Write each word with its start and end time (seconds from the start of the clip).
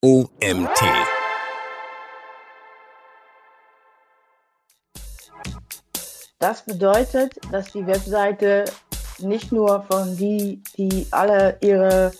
OMT. 0.00 0.80
Das 6.38 6.62
bedeutet, 6.64 7.34
dass 7.50 7.72
die 7.72 7.84
Webseite 7.84 8.66
nicht 9.18 9.50
nur 9.50 9.82
von 9.90 10.16
die, 10.16 10.62
die 10.76 11.04
alle 11.10 11.58
ihre 11.62 12.12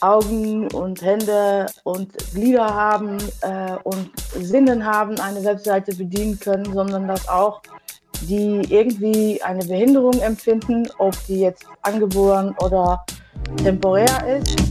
Augen 0.00 0.66
und 0.72 1.02
Hände 1.02 1.66
und 1.84 2.12
Glieder 2.34 2.66
haben 2.66 3.18
äh, 3.42 3.76
und 3.84 4.10
Sinnen 4.34 4.84
haben, 4.84 5.20
eine 5.20 5.44
Webseite 5.44 5.94
bedienen 5.94 6.40
können, 6.40 6.72
sondern 6.72 7.06
dass 7.06 7.28
auch 7.28 7.62
die 8.22 8.60
irgendwie 8.70 9.40
eine 9.42 9.64
Behinderung 9.64 10.20
empfinden, 10.20 10.88
ob 10.98 11.14
die 11.28 11.42
jetzt 11.42 11.64
angeboren 11.82 12.56
oder 12.58 13.04
temporär 13.62 14.40
ist. 14.40 14.69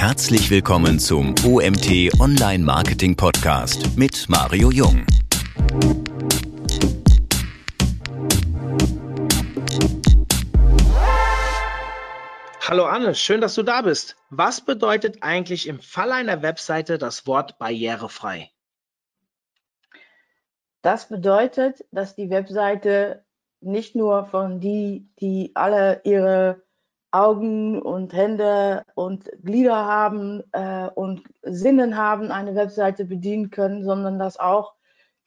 Herzlich 0.00 0.50
willkommen 0.50 0.98
zum 0.98 1.34
OMT 1.44 2.18
Online 2.20 2.64
Marketing 2.64 3.14
Podcast 3.14 3.98
mit 3.98 4.30
Mario 4.30 4.70
Jung. 4.70 5.04
Hallo 12.66 12.86
Anne, 12.86 13.14
schön, 13.14 13.42
dass 13.42 13.54
du 13.54 13.62
da 13.62 13.82
bist. 13.82 14.16
Was 14.30 14.62
bedeutet 14.62 15.18
eigentlich 15.20 15.68
im 15.68 15.80
Fall 15.80 16.12
einer 16.12 16.40
Webseite 16.40 16.96
das 16.96 17.26
Wort 17.26 17.58
barrierefrei? 17.58 18.50
Das 20.80 21.10
bedeutet, 21.10 21.84
dass 21.92 22.14
die 22.14 22.30
Webseite 22.30 23.26
nicht 23.60 23.94
nur 23.94 24.24
von 24.24 24.60
die, 24.60 25.10
die 25.20 25.50
alle 25.54 26.00
ihre 26.04 26.62
Augen 27.12 27.82
und 27.82 28.12
Hände 28.12 28.84
und 28.94 29.30
Glieder 29.42 29.84
haben 29.84 30.42
äh, 30.52 30.88
und 30.94 31.22
Sinnen 31.42 31.96
haben, 31.96 32.30
eine 32.30 32.54
Webseite 32.54 33.04
bedienen 33.04 33.50
können, 33.50 33.84
sondern 33.84 34.18
dass 34.18 34.38
auch 34.38 34.74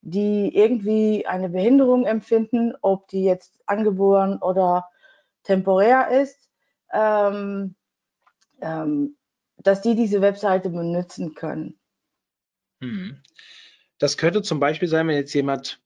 die 0.01 0.55
irgendwie 0.55 1.25
eine 1.25 1.49
Behinderung 1.49 2.05
empfinden, 2.05 2.73
ob 2.81 3.07
die 3.07 3.23
jetzt 3.23 3.61
angeboren 3.65 4.37
oder 4.41 4.89
temporär 5.43 6.21
ist, 6.21 6.49
ähm, 6.91 7.75
ähm, 8.61 9.17
dass 9.57 9.81
die 9.81 9.95
diese 9.95 10.21
Webseite 10.21 10.69
benutzen 10.69 11.35
können. 11.35 11.79
Hm. 12.81 13.21
Das 13.97 14.17
könnte 14.17 14.41
zum 14.41 14.59
Beispiel 14.59 14.89
sein, 14.89 15.07
wenn 15.07 15.15
jetzt 15.15 15.33
jemand 15.33 15.81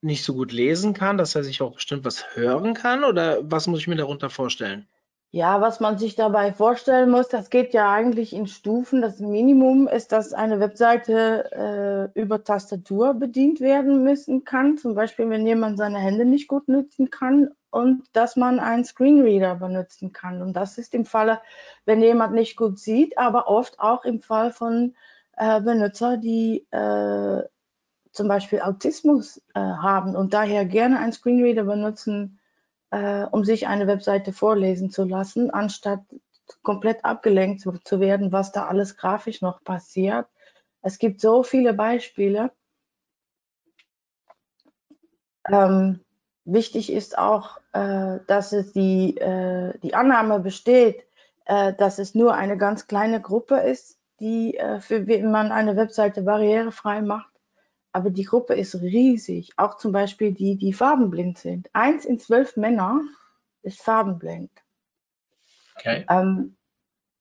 nicht 0.00 0.24
so 0.24 0.34
gut 0.34 0.52
lesen 0.52 0.94
kann, 0.94 1.18
dass 1.18 1.34
er 1.34 1.44
sich 1.44 1.62
auch 1.62 1.74
bestimmt 1.74 2.04
was 2.04 2.36
hören 2.36 2.74
kann 2.74 3.04
oder 3.04 3.38
was 3.50 3.66
muss 3.66 3.80
ich 3.80 3.88
mir 3.88 3.96
darunter 3.96 4.30
vorstellen? 4.30 4.88
Ja, 5.34 5.62
was 5.62 5.80
man 5.80 5.96
sich 5.96 6.14
dabei 6.14 6.52
vorstellen 6.52 7.10
muss, 7.10 7.28
das 7.28 7.48
geht 7.48 7.72
ja 7.72 7.90
eigentlich 7.90 8.34
in 8.34 8.46
Stufen. 8.46 9.00
Das 9.00 9.18
Minimum 9.18 9.88
ist, 9.88 10.12
dass 10.12 10.34
eine 10.34 10.60
Webseite 10.60 12.12
äh, 12.14 12.20
über 12.20 12.44
Tastatur 12.44 13.14
bedient 13.14 13.60
werden 13.60 14.04
müssen 14.04 14.44
kann. 14.44 14.76
Zum 14.76 14.94
Beispiel, 14.94 15.30
wenn 15.30 15.46
jemand 15.46 15.78
seine 15.78 15.98
Hände 16.00 16.26
nicht 16.26 16.48
gut 16.48 16.68
nutzen 16.68 17.08
kann 17.08 17.48
und 17.70 18.04
dass 18.12 18.36
man 18.36 18.60
einen 18.60 18.84
Screenreader 18.84 19.54
benutzen 19.54 20.12
kann. 20.12 20.42
Und 20.42 20.52
das 20.52 20.76
ist 20.76 20.92
im 20.92 21.06
Falle, 21.06 21.40
wenn 21.86 22.02
jemand 22.02 22.34
nicht 22.34 22.54
gut 22.58 22.78
sieht, 22.78 23.16
aber 23.16 23.48
oft 23.48 23.80
auch 23.80 24.04
im 24.04 24.20
Fall 24.20 24.52
von 24.52 24.94
äh, 25.38 25.62
Benutzer, 25.62 26.18
die 26.18 26.66
äh, 26.72 27.42
zum 28.10 28.28
Beispiel 28.28 28.60
Autismus 28.60 29.38
äh, 29.54 29.60
haben 29.60 30.14
und 30.14 30.34
daher 30.34 30.66
gerne 30.66 30.98
einen 30.98 31.12
Screenreader 31.12 31.64
benutzen 31.64 32.38
äh, 32.92 33.24
um 33.24 33.42
sich 33.44 33.66
eine 33.66 33.86
Webseite 33.86 34.32
vorlesen 34.32 34.90
zu 34.90 35.04
lassen, 35.04 35.50
anstatt 35.50 36.00
komplett 36.62 37.04
abgelenkt 37.04 37.62
zu, 37.62 37.72
zu 37.84 37.98
werden, 37.98 38.30
was 38.30 38.52
da 38.52 38.66
alles 38.66 38.96
grafisch 38.96 39.40
noch 39.40 39.64
passiert. 39.64 40.26
Es 40.82 40.98
gibt 40.98 41.20
so 41.20 41.42
viele 41.42 41.72
Beispiele. 41.72 42.52
Ähm, 45.50 46.00
wichtig 46.44 46.92
ist 46.92 47.18
auch, 47.18 47.58
äh, 47.72 48.18
dass 48.26 48.52
es 48.52 48.72
die, 48.72 49.16
äh, 49.16 49.76
die 49.78 49.94
Annahme 49.94 50.40
besteht, 50.40 51.02
äh, 51.46 51.72
dass 51.72 51.98
es 51.98 52.14
nur 52.14 52.34
eine 52.34 52.58
ganz 52.58 52.86
kleine 52.86 53.20
Gruppe 53.20 53.56
ist, 53.56 53.98
die 54.20 54.56
äh, 54.58 54.80
für 54.80 55.06
wenn 55.06 55.30
man 55.30 55.50
eine 55.50 55.76
Webseite 55.76 56.22
barrierefrei 56.22 57.00
macht 57.00 57.31
aber 57.92 58.10
die 58.10 58.24
Gruppe 58.24 58.54
ist 58.54 58.74
riesig. 58.76 59.52
Auch 59.56 59.76
zum 59.76 59.92
Beispiel 59.92 60.32
die, 60.32 60.56
die 60.56 60.72
farbenblind 60.72 61.38
sind. 61.38 61.68
Eins 61.72 62.04
in 62.04 62.18
zwölf 62.18 62.56
Männer 62.56 63.02
ist 63.62 63.82
farbenblind. 63.82 64.50
Okay. 65.76 66.06
Ähm, 66.08 66.56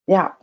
ja. 0.08 0.38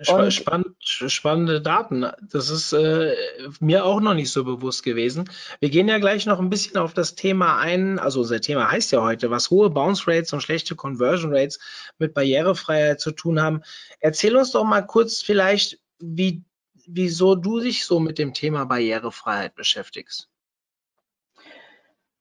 Sp 0.00 0.28
spannend, 0.28 0.76
spannende 0.80 1.62
Daten. 1.62 2.06
Das 2.30 2.50
ist 2.50 2.74
äh, 2.74 3.16
mir 3.60 3.86
auch 3.86 4.00
noch 4.00 4.12
nicht 4.12 4.30
so 4.30 4.44
bewusst 4.44 4.82
gewesen. 4.82 5.30
Wir 5.60 5.70
gehen 5.70 5.88
ja 5.88 5.98
gleich 5.98 6.26
noch 6.26 6.38
ein 6.38 6.50
bisschen 6.50 6.76
auf 6.76 6.92
das 6.92 7.14
Thema 7.14 7.58
ein. 7.58 7.98
Also 7.98 8.20
unser 8.20 8.42
Thema 8.42 8.70
heißt 8.70 8.92
ja 8.92 9.00
heute, 9.00 9.30
was 9.30 9.48
hohe 9.48 9.70
Bounce 9.70 10.06
Rates 10.06 10.34
und 10.34 10.42
schlechte 10.42 10.74
Conversion 10.74 11.34
Rates 11.34 11.60
mit 11.98 12.12
Barrierefreiheit 12.12 13.00
zu 13.00 13.12
tun 13.12 13.40
haben. 13.40 13.62
Erzähl 14.00 14.36
uns 14.36 14.50
doch 14.50 14.64
mal 14.64 14.82
kurz 14.82 15.22
vielleicht, 15.22 15.78
wie 15.98 16.44
wieso 16.86 17.34
du 17.34 17.60
dich 17.60 17.84
so 17.84 18.00
mit 18.00 18.18
dem 18.18 18.32
Thema 18.32 18.64
Barrierefreiheit 18.64 19.54
beschäftigst. 19.54 20.28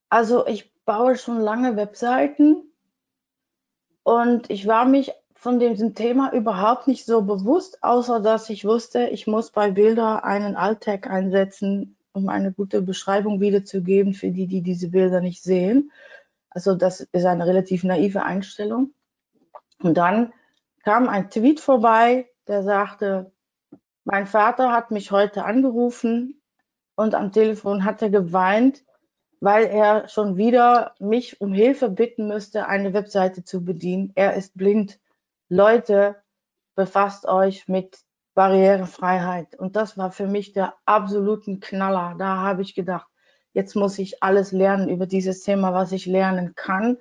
Also 0.09 0.45
ich 0.47 0.71
baue 0.85 1.17
schon 1.17 1.39
lange 1.39 1.75
Webseiten 1.75 2.71
und 4.03 4.49
ich 4.49 4.67
war 4.67 4.85
mich 4.85 5.11
von 5.35 5.59
diesem 5.59 5.93
Thema 5.93 6.33
überhaupt 6.33 6.87
nicht 6.87 7.05
so 7.05 7.21
bewusst, 7.21 7.83
außer 7.83 8.19
dass 8.19 8.49
ich 8.49 8.65
wusste, 8.65 9.07
ich 9.07 9.27
muss 9.27 9.51
bei 9.51 9.71
Bilder 9.71 10.23
einen 10.23 10.55
Alt-Tag 10.55 11.07
einsetzen, 11.07 11.97
um 12.13 12.29
eine 12.29 12.51
gute 12.51 12.81
Beschreibung 12.81 13.41
wiederzugeben 13.41 14.13
für 14.13 14.31
die, 14.31 14.47
die 14.47 14.61
diese 14.61 14.89
Bilder 14.89 15.21
nicht 15.21 15.43
sehen. 15.43 15.91
Also 16.49 16.73
das 16.73 17.01
ist 17.01 17.25
eine 17.25 17.45
relativ 17.45 17.83
naive 17.83 18.23
Einstellung. 18.23 18.93
Und 19.79 19.97
dann 19.97 20.33
kam 20.83 21.09
ein 21.09 21.29
Tweet 21.29 21.59
vorbei, 21.59 22.29
der 22.47 22.63
sagte, 22.63 23.31
mein 24.05 24.27
Vater 24.27 24.71
hat 24.71 24.91
mich 24.91 25.11
heute 25.11 25.45
angerufen 25.45 26.41
und 26.95 27.16
am 27.16 27.31
Telefon 27.31 27.83
hat 27.83 28.01
er 28.01 28.09
geweint, 28.09 28.83
weil 29.41 29.66
er 29.66 30.07
schon 30.07 30.38
wieder 30.38 30.95
mich 30.99 31.41
um 31.41 31.53
Hilfe 31.53 31.89
bitten 31.89 32.27
müsste, 32.27 32.67
eine 32.67 32.94
Webseite 32.94 33.44
zu 33.44 33.65
bedienen. 33.65 34.11
Er 34.15 34.35
ist 34.35 34.55
blind. 34.55 34.99
Leute, 35.49 36.15
befasst 36.75 37.27
euch 37.27 37.67
mit 37.67 37.99
Barrierefreiheit. 38.35 39.55
Und 39.55 39.75
das 39.75 39.97
war 39.97 40.11
für 40.11 40.27
mich 40.27 40.53
der 40.53 40.75
absoluten 40.85 41.59
Knaller. 41.59 42.15
Da 42.17 42.38
habe 42.38 42.61
ich 42.61 42.75
gedacht, 42.75 43.07
jetzt 43.53 43.75
muss 43.75 43.97
ich 43.99 44.21
alles 44.21 44.51
lernen 44.51 44.89
über 44.89 45.07
dieses 45.07 45.41
Thema, 45.41 45.73
was 45.73 45.91
ich 45.91 46.05
lernen 46.05 46.53
kann. 46.55 46.97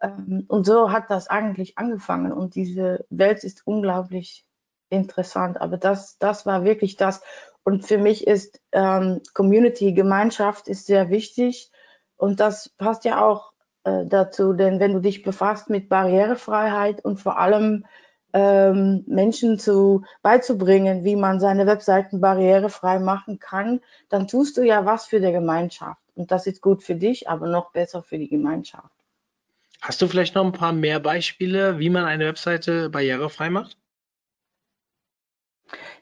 Ähm, 0.00 0.44
und 0.48 0.66
so 0.66 0.92
hat 0.92 1.10
das 1.10 1.28
eigentlich 1.28 1.78
angefangen. 1.78 2.32
Und 2.32 2.54
diese 2.54 3.06
Welt 3.10 3.44
ist 3.44 3.66
unglaublich 3.66 4.45
interessant. 4.90 5.60
Aber 5.60 5.76
das, 5.76 6.18
das 6.18 6.46
war 6.46 6.64
wirklich 6.64 6.96
das. 6.96 7.22
Und 7.64 7.86
für 7.86 7.98
mich 7.98 8.26
ist 8.26 8.60
ähm, 8.72 9.20
Community, 9.34 9.92
Gemeinschaft 9.92 10.68
ist 10.68 10.86
sehr 10.86 11.10
wichtig. 11.10 11.70
Und 12.16 12.40
das 12.40 12.68
passt 12.68 13.04
ja 13.04 13.24
auch 13.24 13.52
äh, 13.84 14.06
dazu, 14.06 14.52
denn 14.52 14.80
wenn 14.80 14.94
du 14.94 15.00
dich 15.00 15.22
befasst 15.22 15.70
mit 15.70 15.88
Barrierefreiheit 15.88 17.04
und 17.04 17.18
vor 17.18 17.38
allem 17.38 17.84
ähm, 18.32 19.04
Menschen 19.06 19.58
zu, 19.58 20.04
beizubringen, 20.22 21.04
wie 21.04 21.16
man 21.16 21.40
seine 21.40 21.66
Webseiten 21.66 22.20
barrierefrei 22.20 22.98
machen 22.98 23.38
kann, 23.38 23.80
dann 24.08 24.28
tust 24.28 24.56
du 24.56 24.62
ja 24.62 24.84
was 24.84 25.06
für 25.06 25.20
die 25.20 25.32
Gemeinschaft. 25.32 26.00
Und 26.14 26.30
das 26.30 26.46
ist 26.46 26.60
gut 26.60 26.82
für 26.82 26.96
dich, 26.96 27.28
aber 27.28 27.46
noch 27.46 27.72
besser 27.72 28.02
für 28.02 28.18
die 28.18 28.28
Gemeinschaft. 28.28 28.92
Hast 29.80 30.02
du 30.02 30.08
vielleicht 30.08 30.34
noch 30.34 30.44
ein 30.44 30.52
paar 30.52 30.72
mehr 30.72 31.00
Beispiele, 31.00 31.78
wie 31.78 31.90
man 31.90 32.04
eine 32.04 32.26
Webseite 32.26 32.90
barrierefrei 32.90 33.50
macht? 33.50 33.76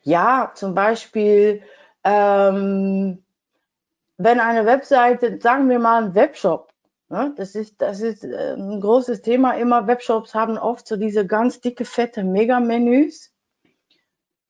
Ja, 0.05 0.53
zum 0.55 0.75
Beispiel, 0.75 1.63
ähm, 2.05 3.25
wenn 4.19 4.41
eine 4.41 4.67
Webseite, 4.67 5.41
sagen 5.41 5.69
wir 5.71 5.79
mal 5.79 6.05
ein 6.05 6.15
Webshop, 6.15 6.73
ne, 7.09 7.33
das 7.37 7.55
ist, 7.55 7.81
das 7.81 8.01
ist 8.01 8.23
äh, 8.23 8.55
ein 8.55 8.81
großes 8.81 9.23
Thema 9.23 9.53
immer. 9.53 9.87
Webshops 9.87 10.35
haben 10.35 10.59
oft 10.59 10.87
so 10.87 10.97
diese 10.97 11.27
ganz 11.27 11.61
dicke, 11.61 11.87
fette 11.87 12.23
Mega-Menüs. 12.23 13.33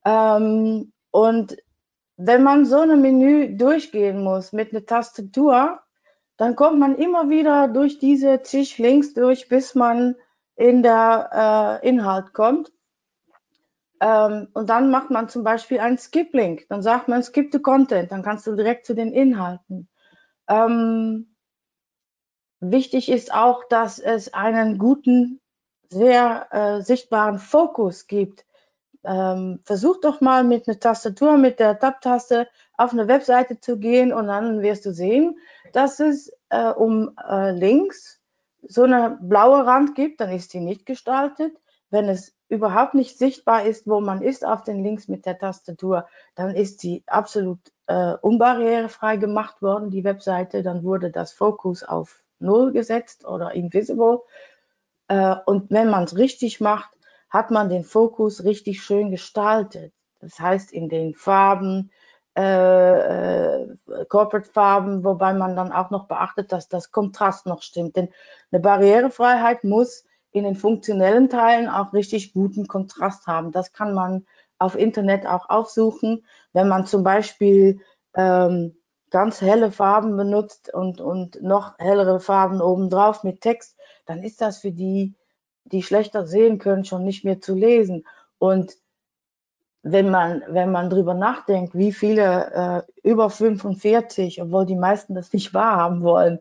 Ähm, 0.04 0.92
und 1.12 1.56
wenn 2.16 2.42
man 2.42 2.64
so 2.66 2.78
ein 2.78 3.00
Menü 3.00 3.56
durchgehen 3.56 4.22
muss 4.22 4.52
mit 4.52 4.72
einer 4.72 4.84
Tastatur, 4.84 5.80
dann 6.36 6.56
kommt 6.56 6.80
man 6.80 6.96
immer 6.96 7.30
wieder 7.30 7.68
durch 7.68 8.00
diese 8.00 8.42
zig 8.42 8.78
Links 8.78 9.14
durch, 9.14 9.48
bis 9.48 9.76
man 9.76 10.16
in 10.56 10.82
der 10.82 11.80
äh, 11.82 11.88
Inhalt 11.88 12.32
kommt. 12.32 12.72
Ähm, 14.04 14.48
und 14.52 14.68
dann 14.68 14.90
macht 14.90 15.10
man 15.10 15.30
zum 15.30 15.44
Beispiel 15.44 15.80
einen 15.80 15.96
Skip-Link. 15.96 16.66
Dann 16.68 16.82
sagt 16.82 17.08
man 17.08 17.22
Skip 17.22 17.50
the 17.52 17.58
Content. 17.60 18.12
Dann 18.12 18.22
kannst 18.22 18.46
du 18.46 18.54
direkt 18.54 18.84
zu 18.84 18.94
den 18.94 19.12
Inhalten. 19.14 19.88
Ähm, 20.46 21.34
wichtig 22.60 23.10
ist 23.10 23.32
auch, 23.32 23.64
dass 23.70 23.98
es 23.98 24.34
einen 24.34 24.76
guten, 24.78 25.40
sehr 25.88 26.48
äh, 26.50 26.82
sichtbaren 26.82 27.38
Fokus 27.38 28.06
gibt. 28.06 28.44
ähm, 29.04 29.60
versuch 29.64 30.00
doch 30.00 30.20
mal 30.20 30.44
mit 30.44 30.68
einer 30.68 30.80
Tastatur, 30.80 31.36
mit 31.38 31.60
der 31.60 31.78
Tab-Taste 31.78 32.48
auf 32.76 32.92
eine 32.92 33.08
Webseite 33.08 33.60
zu 33.60 33.78
gehen 33.78 34.12
und 34.12 34.28
dann 34.28 34.62
wirst 34.62 34.86
du 34.86 34.92
sehen, 34.92 35.38
dass 35.72 36.00
es 36.00 36.32
äh, 36.50 36.70
um 36.70 37.16
äh, 37.28 37.52
links 37.52 38.20
so 38.62 38.84
eine 38.84 39.18
blaue 39.22 39.66
Rand 39.66 39.94
gibt, 39.94 40.20
dann 40.20 40.30
ist 40.32 40.54
die 40.54 40.60
nicht 40.60 40.86
gestaltet. 40.86 41.56
Wenn 41.90 42.08
es 42.08 42.33
überhaupt 42.48 42.94
nicht 42.94 43.18
sichtbar 43.18 43.64
ist, 43.64 43.86
wo 43.86 44.00
man 44.00 44.22
ist 44.22 44.44
auf 44.46 44.62
den 44.62 44.82
Links 44.82 45.08
mit 45.08 45.26
der 45.26 45.38
Tastatur, 45.38 46.06
dann 46.34 46.54
ist 46.54 46.80
sie 46.80 47.02
absolut 47.06 47.58
äh, 47.86 48.14
unbarrierefrei 48.20 49.16
gemacht 49.16 49.62
worden, 49.62 49.90
die 49.90 50.04
Webseite. 50.04 50.62
Dann 50.62 50.84
wurde 50.84 51.10
das 51.10 51.32
Fokus 51.32 51.82
auf 51.82 52.22
Null 52.38 52.72
gesetzt 52.72 53.24
oder 53.26 53.52
Invisible. 53.52 54.20
Äh, 55.08 55.36
und 55.46 55.70
wenn 55.70 55.90
man 55.90 56.04
es 56.04 56.16
richtig 56.16 56.60
macht, 56.60 56.90
hat 57.30 57.50
man 57.50 57.68
den 57.68 57.84
Fokus 57.84 58.44
richtig 58.44 58.82
schön 58.82 59.10
gestaltet. 59.10 59.92
Das 60.20 60.38
heißt, 60.38 60.72
in 60.72 60.88
den 60.88 61.14
Farben, 61.14 61.90
äh, 62.36 63.62
äh, 63.62 63.76
Corporate-Farben, 64.08 65.04
wobei 65.04 65.32
man 65.34 65.54
dann 65.54 65.72
auch 65.72 65.90
noch 65.90 66.08
beachtet, 66.08 66.50
dass 66.50 66.68
das 66.68 66.90
Kontrast 66.90 67.46
noch 67.46 67.62
stimmt. 67.62 67.96
Denn 67.96 68.08
eine 68.50 68.60
Barrierefreiheit 68.60 69.62
muss 69.64 70.04
in 70.34 70.42
den 70.42 70.56
funktionellen 70.56 71.30
Teilen 71.30 71.68
auch 71.68 71.92
richtig 71.92 72.32
guten 72.32 72.66
Kontrast 72.66 73.28
haben. 73.28 73.52
Das 73.52 73.72
kann 73.72 73.94
man 73.94 74.26
auf 74.58 74.76
Internet 74.76 75.26
auch 75.26 75.48
aufsuchen. 75.48 76.24
Wenn 76.52 76.66
man 76.68 76.86
zum 76.86 77.04
Beispiel 77.04 77.80
ähm, 78.14 78.76
ganz 79.10 79.40
helle 79.40 79.70
Farben 79.70 80.16
benutzt 80.16 80.74
und, 80.74 81.00
und 81.00 81.40
noch 81.40 81.78
hellere 81.78 82.18
Farben 82.18 82.60
obendrauf 82.60 83.22
mit 83.22 83.42
Text, 83.42 83.78
dann 84.06 84.24
ist 84.24 84.40
das 84.40 84.58
für 84.58 84.72
die, 84.72 85.14
die 85.66 85.84
schlechter 85.84 86.26
sehen 86.26 86.58
können, 86.58 86.84
schon 86.84 87.04
nicht 87.04 87.24
mehr 87.24 87.40
zu 87.40 87.54
lesen. 87.54 88.04
Und 88.38 88.74
wenn 89.82 90.10
man, 90.10 90.42
wenn 90.48 90.72
man 90.72 90.90
drüber 90.90 91.14
nachdenkt, 91.14 91.76
wie 91.76 91.92
viele 91.92 92.84
äh, 93.04 93.08
über 93.08 93.30
45, 93.30 94.42
obwohl 94.42 94.66
die 94.66 94.74
meisten 94.74 95.14
das 95.14 95.32
nicht 95.32 95.54
wahrhaben 95.54 96.02
wollen, 96.02 96.40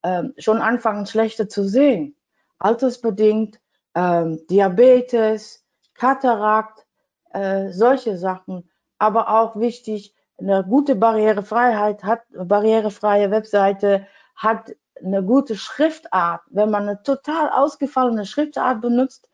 äh, 0.00 0.22
schon 0.38 0.62
anfangen 0.62 1.04
schlechter 1.04 1.46
zu 1.46 1.68
sehen. 1.68 2.16
Altersbedingt, 2.58 3.60
äh, 3.94 4.36
Diabetes, 4.50 5.64
Katarakt, 5.94 6.86
äh, 7.30 7.70
solche 7.70 8.16
Sachen. 8.16 8.70
Aber 8.98 9.28
auch 9.28 9.56
wichtig, 9.56 10.14
eine 10.38 10.64
gute 10.64 10.96
Barrierefreiheit 10.96 12.02
hat, 12.04 12.22
barrierefreie 12.30 13.30
Webseite 13.30 14.06
hat 14.34 14.74
eine 15.02 15.22
gute 15.22 15.56
Schriftart. 15.56 16.42
Wenn 16.50 16.70
man 16.70 16.88
eine 16.88 17.02
total 17.02 17.50
ausgefallene 17.50 18.26
Schriftart 18.26 18.80
benutzt, 18.80 19.28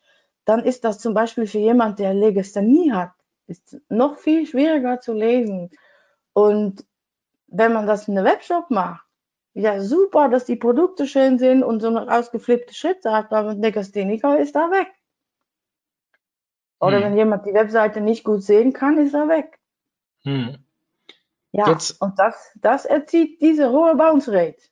dann 0.45 0.65
ist 0.65 0.85
das 0.85 0.99
zum 0.99 1.15
Beispiel 1.15 1.47
für 1.47 1.59
jemand, 1.59 1.99
der 1.99 2.15
Legasthenie 2.15 2.93
hat, 2.93 3.13
ist 3.47 3.77
noch 3.89 4.17
viel 4.17 4.47
schwieriger 4.47 5.01
zu 5.01 5.13
lesen. 5.13 5.71
Und 6.33 6.85
wenn 7.47 7.73
man 7.73 7.87
das 7.87 8.09
in 8.09 8.17
einem 8.17 8.27
Webshop 8.27 8.71
macht, 8.71 9.05
ja 9.55 9.81
super, 9.81 10.29
dass 10.29 10.45
die 10.45 10.57
Produkte 10.57 11.07
schön 11.07 11.39
sind 11.39 11.63
und 11.63 11.81
so 11.81 11.89
eine 11.89 12.13
ausgeflippte 12.13 12.75
Schriftart, 12.75 13.33
aber 13.33 13.55
Negastheniker 13.55 14.39
ist 14.39 14.55
da 14.55 14.71
weg. 14.71 14.89
Oder 16.81 16.97
hm. 16.97 17.05
wenn 17.05 17.17
jemand 17.17 17.47
die 17.47 17.55
Webseite 17.55 18.01
nicht 18.01 18.25
gut 18.25 18.43
sehen 18.43 18.73
kann, 18.73 18.99
ist 18.99 19.15
er 19.15 19.29
weg. 19.29 19.59
Hm. 20.23 20.57
Ja, 21.53 21.69
Jetzt, 21.69 22.01
und 22.01 22.19
das, 22.19 22.53
das 22.61 22.85
erzieht 22.85 23.41
diese 23.41 23.71
hohe 23.71 23.97
Bounce 23.97 24.33
Rate. 24.33 24.63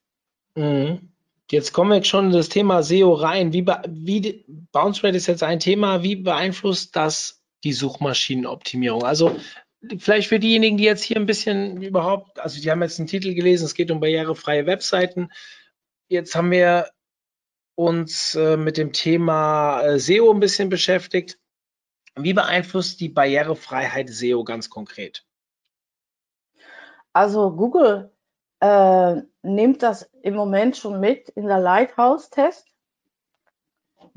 Hm. 0.54 1.10
Jetzt 1.50 1.72
kommen 1.72 1.90
wir 1.90 2.04
schon 2.04 2.26
in 2.26 2.32
das 2.32 2.50
Thema 2.50 2.82
SEO 2.82 3.14
rein. 3.14 3.52
Wie, 3.52 3.66
wie 3.88 4.44
Bounce 4.70 5.02
Rate 5.02 5.16
ist 5.16 5.26
jetzt 5.26 5.42
ein 5.42 5.60
Thema. 5.60 6.02
Wie 6.02 6.16
beeinflusst 6.16 6.94
das 6.94 7.42
die 7.64 7.72
Suchmaschinenoptimierung. 7.72 9.02
Also 9.02 9.36
vielleicht 9.98 10.28
für 10.28 10.38
diejenigen, 10.38 10.76
die 10.76 10.84
jetzt 10.84 11.02
hier 11.02 11.16
ein 11.16 11.26
bisschen 11.26 11.82
überhaupt, 11.82 12.38
also 12.40 12.60
die 12.60 12.70
haben 12.70 12.82
jetzt 12.82 12.98
einen 12.98 13.08
Titel 13.08 13.34
gelesen, 13.34 13.64
es 13.64 13.74
geht 13.74 13.90
um 13.90 14.00
barrierefreie 14.00 14.66
Webseiten. 14.66 15.30
Jetzt 16.08 16.34
haben 16.34 16.50
wir 16.50 16.90
uns 17.74 18.34
äh, 18.34 18.56
mit 18.56 18.76
dem 18.76 18.92
Thema 18.92 19.82
äh, 19.82 19.98
SEO 19.98 20.32
ein 20.32 20.40
bisschen 20.40 20.68
beschäftigt. 20.68 21.38
Wie 22.16 22.32
beeinflusst 22.32 23.00
die 23.00 23.08
Barrierefreiheit 23.08 24.08
SEO 24.08 24.42
ganz 24.42 24.68
konkret? 24.68 25.24
Also 27.12 27.52
Google 27.52 28.10
äh, 28.60 29.22
nimmt 29.42 29.82
das 29.82 30.10
im 30.22 30.34
Moment 30.34 30.76
schon 30.76 30.98
mit 30.98 31.28
in 31.30 31.46
der 31.46 31.60
Lighthouse-Test 31.60 32.68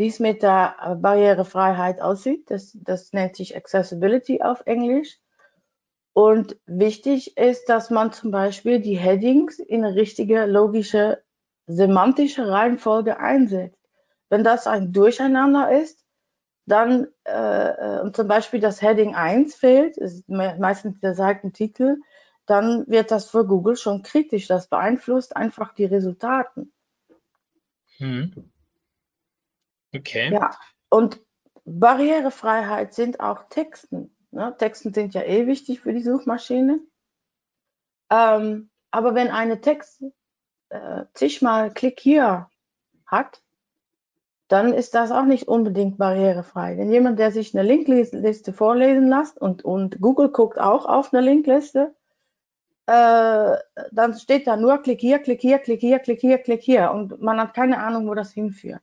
wie 0.02 0.08
es 0.08 0.20
mit 0.20 0.42
der 0.42 0.98
Barrierefreiheit 1.00 2.02
aussieht. 2.02 2.50
Das, 2.50 2.76
das 2.82 3.14
nennt 3.14 3.36
sich 3.36 3.56
Accessibility 3.56 4.42
auf 4.42 4.64
Englisch. 4.66 5.20
Und 6.14 6.58
wichtig 6.66 7.38
ist, 7.38 7.70
dass 7.70 7.90
man 7.90 8.12
zum 8.12 8.32
Beispiel 8.32 8.80
die 8.80 8.98
Headings 8.98 9.60
in 9.60 9.86
eine 9.86 9.96
richtige, 9.96 10.46
logische, 10.46 11.24
semantische 11.68 12.48
Reihenfolge 12.48 13.18
einsetzt. 13.20 13.80
Wenn 14.30 14.44
das 14.44 14.68
ein 14.68 14.92
Durcheinander 14.92 15.72
ist, 15.72 16.06
dann 16.66 17.08
äh, 17.26 17.70
äh 17.70 18.02
und 18.02 18.16
zum 18.16 18.28
Beispiel 18.28 18.60
das 18.60 18.82
Heading 18.82 19.16
1 19.16 19.56
fehlt, 19.56 19.98
ist 19.98 20.28
meistens 20.28 21.00
der 21.00 21.16
Seitentitel, 21.16 21.98
dann 22.46 22.86
wird 22.88 23.12
das 23.12 23.30
für 23.30 23.46
Google 23.46 23.78
schon 23.78 24.04
kritisch. 24.04 24.48
Das 24.48 24.68
beeinflusst 24.68 25.36
einfach 25.36 25.74
die 25.74 25.86
Resultaten. 25.86 26.74
Hm. 27.98 28.52
Okay. 29.94 30.34
Ja, 30.34 30.52
und 30.90 31.22
Barrierefreiheit 31.66 32.94
sind 32.94 33.20
auch 33.20 33.44
Texten. 33.50 34.16
Ne? 34.32 34.56
Texten 34.58 34.94
sind 34.94 35.14
ja 35.14 35.22
eh 35.24 35.48
wichtig 35.48 35.82
für 35.82 35.94
die 35.94 36.04
Suchmaschine. 36.04 36.80
Ähm, 38.10 38.70
aber 38.92 39.16
wenn 39.16 39.30
eine 39.30 39.62
Text 39.62 40.04
äh, 40.70 41.06
zigmal 41.14 41.72
Klick 41.74 42.00
hier 42.00 42.50
hat, 43.06 43.42
dann 44.48 44.74
ist 44.74 44.96
das 44.96 45.12
auch 45.12 45.24
nicht 45.24 45.48
unbedingt 45.48 45.98
barrierefrei. 45.98 46.76
Denn 46.76 46.92
jemand, 46.92 47.20
der 47.20 47.32
sich 47.32 47.56
eine 47.56 47.64
Linkliste 47.64 48.52
vorlesen 48.52 49.08
lässt 49.08 49.40
und, 49.40 49.64
und 49.64 50.02
Google 50.02 50.30
guckt 50.30 50.60
auch 50.60 50.86
auf 50.86 51.14
eine 51.14 51.22
Linkliste, 51.22 51.96
äh, 52.88 53.56
dann 53.92 54.14
steht 54.16 54.48
da 54.48 54.58
nur 54.58 54.80
Klick 54.80 55.00
hier, 55.00 55.20
Klick 55.20 55.40
hier, 55.40 55.60
Klick 55.60 55.80
hier, 55.80 56.00
Klick 56.00 56.20
hier, 56.20 56.38
Klick 56.40 56.62
hier 56.62 56.92
und 56.92 57.22
man 57.22 57.40
hat 57.40 57.54
keine 57.54 57.78
Ahnung, 57.78 58.08
wo 58.10 58.14
das 58.14 58.34
hinführt. 58.34 58.82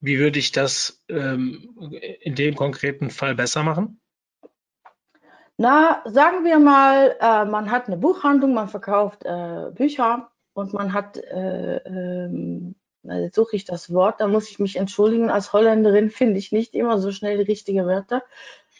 Wie 0.00 0.18
würde 0.18 0.38
ich 0.38 0.52
das 0.52 1.02
ähm, 1.08 1.92
in 2.20 2.34
dem 2.34 2.56
konkreten 2.56 3.10
Fall 3.10 3.34
besser 3.34 3.62
machen? 3.62 4.00
Na, 5.58 6.02
sagen 6.06 6.44
wir 6.44 6.58
mal, 6.58 7.16
äh, 7.20 7.44
man 7.44 7.70
hat 7.70 7.86
eine 7.86 7.98
Buchhandlung, 7.98 8.54
man 8.54 8.68
verkauft 8.68 9.26
äh, 9.26 9.70
Bücher 9.74 10.30
und 10.54 10.72
man 10.72 10.94
hat, 10.94 11.18
äh, 11.18 11.76
ähm, 11.84 12.76
jetzt 13.02 13.34
suche 13.34 13.56
ich 13.56 13.66
das 13.66 13.92
Wort, 13.92 14.22
da 14.22 14.26
muss 14.26 14.50
ich 14.50 14.58
mich 14.58 14.76
entschuldigen, 14.76 15.28
als 15.28 15.52
Holländerin 15.52 16.08
finde 16.08 16.38
ich 16.38 16.50
nicht 16.50 16.74
immer 16.74 16.98
so 16.98 17.12
schnell 17.12 17.36
die 17.36 17.42
richtigen 17.42 17.86
Wörter. 17.86 18.22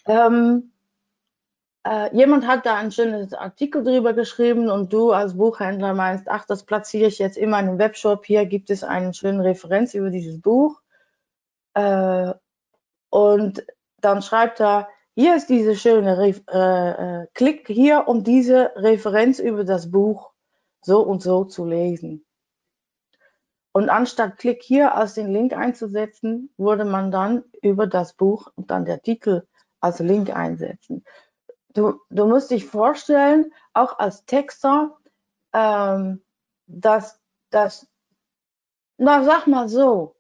Ähm, 0.07 0.73
äh, 1.87 2.17
jemand 2.17 2.47
hat 2.47 2.65
da 2.65 2.77
ein 2.77 2.93
schönes 2.93 3.35
Artikel 3.35 3.85
drüber 3.85 4.15
geschrieben 4.15 4.71
und 4.71 4.91
du 4.93 5.13
als 5.13 5.37
Buchhändler 5.37 5.93
meinst, 5.93 6.29
ach, 6.29 6.47
das 6.47 6.65
platziere 6.65 7.09
ich 7.09 7.19
jetzt 7.19 7.37
in 7.37 7.51
meinem 7.51 7.79
Webshop, 7.79 8.25
hier 8.25 8.47
gibt 8.47 8.71
es 8.71 8.85
eine 8.85 9.13
schöne 9.13 9.45
Referenz 9.45 9.93
über 9.93 10.09
dieses 10.09 10.41
Buch. 10.41 10.80
Äh, 11.75 12.35
und 13.11 13.65
dann 14.01 14.23
schreibt 14.23 14.61
er, 14.61 14.89
hier 15.15 15.37
ist 15.37 15.49
diese 15.49 15.77
schöne, 15.77 16.19
Re 16.19 16.35
äh, 16.49 17.23
äh, 17.23 17.27
klick 17.35 17.67
hier, 17.67 18.09
um 18.09 18.25
diese 18.25 18.73
Referenz 18.77 19.39
über 19.39 19.65
das 19.65 19.91
Buch 19.91 20.33
so 20.83 21.03
und 21.03 21.23
so 21.23 21.45
zu 21.45 21.65
lesen. 21.67 22.25
Und 23.73 23.89
anstatt 23.89 24.39
Klick 24.39 24.63
hier 24.63 24.95
als 24.95 25.15
den 25.15 25.33
Link 25.33 25.53
einzusetzen, 25.53 26.53
würde 26.57 26.85
man 26.85 27.11
dann 27.11 27.45
über 27.63 27.87
das 27.87 28.15
Buch 28.15 28.51
und 28.57 28.71
dann 28.71 28.85
der 28.85 29.01
Titel 29.03 29.47
als 29.81 30.01
Link 30.01 30.35
einsetzen. 30.35 31.05
Du, 31.75 32.01
du 32.11 32.27
musst 32.27 32.51
dich 32.51 32.67
vorstellen, 32.67 33.53
auch 33.73 33.99
als 33.99 34.25
Texter, 34.25 34.97
ähm, 35.53 36.23
dass 36.67 37.21
das, 37.51 37.87
na 38.97 39.23
sag 39.23 39.47
mal 39.47 39.69
so, 39.69 40.17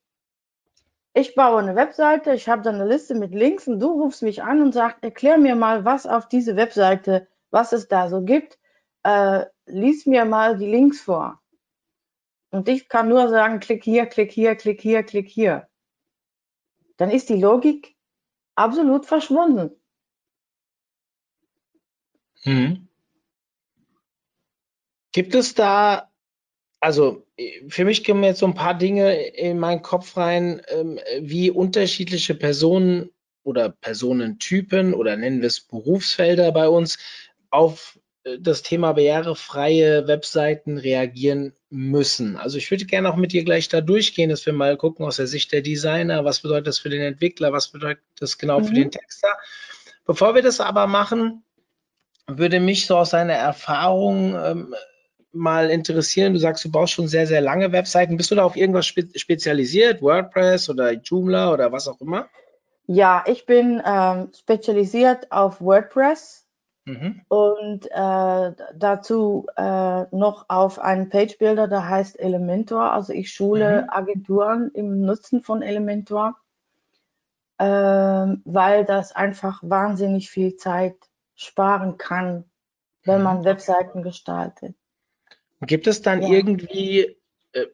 ich 1.12 1.34
baue 1.34 1.60
eine 1.60 1.74
Webseite, 1.74 2.34
ich 2.34 2.48
habe 2.48 2.62
dann 2.62 2.76
eine 2.76 2.86
Liste 2.86 3.14
mit 3.14 3.34
Links 3.34 3.66
und 3.66 3.80
du 3.80 4.02
rufst 4.02 4.22
mich 4.22 4.42
an 4.42 4.62
und 4.62 4.72
sagst, 4.72 5.02
erklär 5.02 5.38
mir 5.38 5.56
mal, 5.56 5.84
was 5.84 6.06
auf 6.06 6.28
diese 6.28 6.56
Webseite, 6.56 7.26
was 7.50 7.72
es 7.72 7.88
da 7.88 8.08
so 8.08 8.22
gibt. 8.22 8.58
Äh, 9.02 9.46
lies 9.66 10.06
mir 10.06 10.24
mal 10.24 10.56
die 10.56 10.70
Links 10.70 11.00
vor. 11.00 11.40
Und 12.50 12.68
ich 12.68 12.88
kann 12.88 13.08
nur 13.08 13.28
sagen, 13.28 13.60
klick 13.60 13.82
hier, 13.84 14.06
klick 14.06 14.30
hier, 14.32 14.54
klick 14.54 14.80
hier, 14.80 15.02
klick 15.02 15.28
hier. 15.28 15.68
Dann 16.96 17.10
ist 17.10 17.28
die 17.28 17.40
Logik 17.40 17.96
absolut 18.54 19.06
verschwunden. 19.06 19.70
Hm. 22.42 22.88
Gibt 25.12 25.34
es 25.34 25.54
da 25.54 26.09
also 26.80 27.26
für 27.68 27.84
mich 27.84 28.04
kommen 28.04 28.24
jetzt 28.24 28.40
so 28.40 28.46
ein 28.46 28.54
paar 28.54 28.76
Dinge 28.76 29.14
in 29.28 29.58
meinen 29.58 29.82
Kopf 29.82 30.16
rein, 30.16 30.62
ähm, 30.68 30.98
wie 31.20 31.50
unterschiedliche 31.50 32.34
Personen 32.34 33.10
oder 33.42 33.68
Personentypen 33.68 34.94
oder 34.94 35.16
nennen 35.16 35.40
wir 35.40 35.46
es 35.46 35.60
Berufsfelder 35.60 36.52
bei 36.52 36.68
uns 36.68 36.98
auf 37.50 37.98
äh, 38.24 38.38
das 38.40 38.62
Thema 38.62 38.92
barrierefreie 38.92 40.06
Webseiten 40.06 40.78
reagieren 40.78 41.52
müssen. 41.68 42.36
Also 42.36 42.56
ich 42.56 42.70
würde 42.70 42.86
gerne 42.86 43.10
auch 43.10 43.16
mit 43.16 43.32
dir 43.32 43.44
gleich 43.44 43.68
da 43.68 43.82
durchgehen, 43.82 44.30
dass 44.30 44.46
wir 44.46 44.52
mal 44.54 44.76
gucken 44.78 45.04
aus 45.04 45.16
der 45.16 45.26
Sicht 45.26 45.52
der 45.52 45.60
Designer, 45.60 46.24
was 46.24 46.40
bedeutet 46.40 46.66
das 46.66 46.78
für 46.78 46.90
den 46.90 47.02
Entwickler, 47.02 47.52
was 47.52 47.68
bedeutet 47.68 48.02
das 48.18 48.38
genau 48.38 48.60
mhm. 48.60 48.64
für 48.64 48.74
den 48.74 48.90
Texter. 48.90 49.28
Bevor 50.06 50.34
wir 50.34 50.42
das 50.42 50.60
aber 50.60 50.86
machen, 50.86 51.44
würde 52.26 52.60
mich 52.60 52.86
so 52.86 52.96
aus 52.96 53.10
deiner 53.10 53.34
Erfahrung 53.34 54.34
ähm, 54.34 54.74
mal 55.32 55.70
interessieren. 55.70 56.32
Du 56.32 56.38
sagst, 56.38 56.64
du 56.64 56.70
baust 56.70 56.92
schon 56.92 57.08
sehr, 57.08 57.26
sehr 57.26 57.40
lange 57.40 57.72
Webseiten. 57.72 58.16
Bist 58.16 58.30
du 58.30 58.34
da 58.34 58.44
auf 58.44 58.56
irgendwas 58.56 58.86
spe 58.86 59.06
spezialisiert? 59.14 60.02
WordPress 60.02 60.68
oder 60.70 60.92
Joomla 60.92 61.52
oder 61.52 61.72
was 61.72 61.88
auch 61.88 62.00
immer? 62.00 62.28
Ja, 62.86 63.22
ich 63.26 63.46
bin 63.46 63.80
ähm, 63.84 64.32
spezialisiert 64.36 65.30
auf 65.30 65.60
WordPress 65.60 66.44
mhm. 66.86 67.20
und 67.28 67.86
äh, 67.86 68.52
dazu 68.74 69.46
äh, 69.56 70.04
noch 70.10 70.46
auf 70.48 70.80
einen 70.80 71.08
Page 71.08 71.38
Builder, 71.38 71.68
der 71.68 71.88
heißt 71.88 72.18
Elementor. 72.18 72.92
Also 72.92 73.12
ich 73.12 73.32
schule 73.32 73.82
mhm. 73.82 73.90
Agenturen 73.90 74.70
im 74.74 75.02
Nutzen 75.02 75.44
von 75.44 75.62
Elementor, 75.62 76.34
äh, 77.58 77.64
weil 77.64 78.84
das 78.84 79.12
einfach 79.14 79.60
wahnsinnig 79.62 80.28
viel 80.28 80.56
Zeit 80.56 80.96
sparen 81.36 81.96
kann, 81.96 82.44
wenn 83.04 83.18
mhm. 83.18 83.24
man 83.24 83.44
Webseiten 83.44 84.02
gestaltet. 84.02 84.74
Gibt 85.62 85.86
es 85.86 86.02
dann 86.02 86.22
ja. 86.22 86.28
irgendwie, 86.28 87.16
äh, 87.52 87.66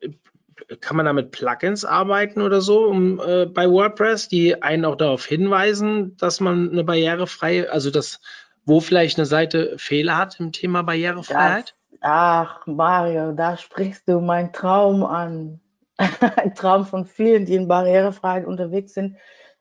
kann 0.80 0.96
man 0.96 1.06
da 1.06 1.12
mit 1.12 1.30
Plugins 1.30 1.84
arbeiten 1.84 2.40
oder 2.40 2.60
so 2.60 2.86
um, 2.86 3.20
äh, 3.20 3.46
bei 3.46 3.70
WordPress, 3.70 4.28
die 4.28 4.62
einen 4.62 4.84
auch 4.84 4.96
darauf 4.96 5.24
hinweisen, 5.24 6.16
dass 6.16 6.40
man 6.40 6.70
eine 6.70 6.82
barrierefreie, 6.82 7.70
also 7.70 7.90
das, 7.90 8.20
wo 8.64 8.80
vielleicht 8.80 9.18
eine 9.18 9.26
Seite 9.26 9.74
Fehler 9.78 10.16
hat 10.16 10.40
im 10.40 10.52
Thema 10.52 10.82
Barrierefreiheit? 10.82 11.76
Das, 11.90 11.98
ach, 12.00 12.66
Mario, 12.66 13.32
da 13.32 13.56
sprichst 13.56 14.08
du 14.08 14.20
meinen 14.20 14.52
Traum 14.52 15.04
an. 15.04 15.60
Ein 16.36 16.54
Traum 16.54 16.84
von 16.84 17.06
vielen, 17.06 17.46
die 17.46 17.54
in 17.54 17.68
Barrierefreiheit 17.68 18.46
unterwegs 18.46 18.92
sind. 18.94 19.16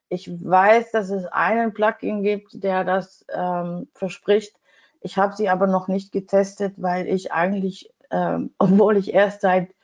Ich 0.10 0.30
weiß, 0.30 0.92
dass 0.92 1.10
es 1.10 1.26
einen 1.26 1.74
Plugin 1.74 2.24
gibt, 2.24 2.64
der 2.64 2.84
das 2.84 3.26
ähm, 3.34 3.88
verspricht. 3.94 4.56
Ich 5.02 5.18
habe 5.18 5.36
sie 5.36 5.50
aber 5.50 5.68
noch 5.68 5.88
nicht 5.88 6.12
getestet, 6.12 6.74
weil 6.78 7.08
ich 7.08 7.32
eigentlich 7.32 7.90
ähm, 8.16 8.52
obwohl 8.58 8.98
ich 8.98 9.14
erst 9.14 9.42
seit 9.42 9.76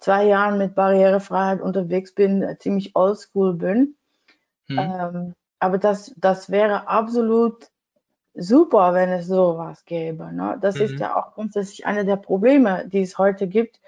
zwei 0.00 0.26
Jahren 0.26 0.58
mit 0.58 0.74
Barrierefreiheit 0.74 1.60
unterwegs 1.60 2.14
bin, 2.14 2.42
äh, 2.42 2.58
ziemlich 2.58 2.94
oldschool 2.94 3.54
bin. 3.54 3.96
Hm. 4.68 4.78
Ähm, 4.78 5.34
aber 5.58 5.78
das, 5.78 6.14
das 6.16 6.50
wäre 6.50 6.88
absolut 6.88 7.70
super, 8.34 8.94
wenn 8.94 9.10
es 9.10 9.26
sowas 9.26 9.84
gäbe. 9.84 10.32
Ne? 10.32 10.58
Das 10.60 10.76
mhm. 10.76 10.82
ist 10.82 11.00
ja 11.00 11.16
auch 11.16 11.34
grundsätzlich 11.34 11.84
eine 11.84 12.04
der 12.04 12.16
Probleme, 12.16 12.88
die 12.88 13.02
es 13.02 13.18
heute 13.18 13.46
gibt, 13.46 13.80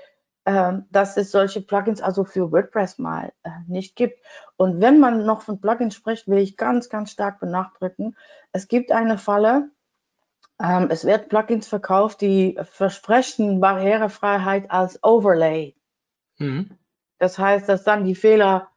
ähm, 0.45 0.85
dass 0.91 1.17
es 1.17 1.31
solche 1.31 1.63
Plugins 1.63 2.03
also 2.03 2.25
für 2.25 2.51
WordPress 2.51 2.99
mal 2.99 3.33
äh, 3.45 3.51
nicht 3.69 3.97
gibt. 3.97 4.21
Und 4.57 4.81
wenn 4.81 4.99
man 4.99 5.25
noch 5.25 5.43
von 5.43 5.61
Plugins 5.61 5.95
spricht, 5.95 6.29
will 6.29 6.39
ich 6.39 6.57
ganz, 6.57 6.89
ganz 6.91 7.11
stark 7.11 7.41
benachdrücken. 7.41 8.17
Es 8.53 8.69
gibt 8.69 8.93
eine 8.93 9.17
Falle, 9.17 9.71
ähm, 10.63 10.89
es 10.91 11.05
wird 11.05 11.29
Plugins 11.29 11.67
verkauft, 11.67 12.21
die 12.21 12.59
versprechen 12.63 13.61
Barrierefreiheit 13.61 14.71
als 14.71 15.03
Overlay. 15.03 15.75
Mhm. 16.39 16.79
Das 17.19 17.39
heißt, 17.39 17.69
dass 17.69 17.83
dann 17.85 18.05
die 18.05 18.15
Fehler, 18.15 18.69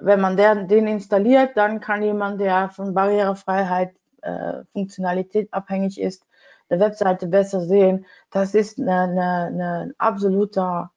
wenn 0.00 0.20
man 0.20 0.36
der, 0.36 0.64
den 0.64 0.86
installiert, 0.88 1.56
dann 1.56 1.80
kann 1.80 2.02
jemand, 2.02 2.40
der 2.40 2.70
von 2.70 2.92
Barrierefreiheit 2.92 3.94
äh, 4.22 4.64
Funktionalität 4.72 5.52
abhängig 5.52 6.00
ist, 6.00 6.24
eine 6.68 6.80
Webseite 6.80 7.28
besser 7.28 7.60
sehen. 7.60 8.06
Das 8.30 8.54
ist 8.54 8.78
eine, 8.78 9.02
eine, 9.02 9.46
eine 9.46 9.94
absoluter, 9.98 10.90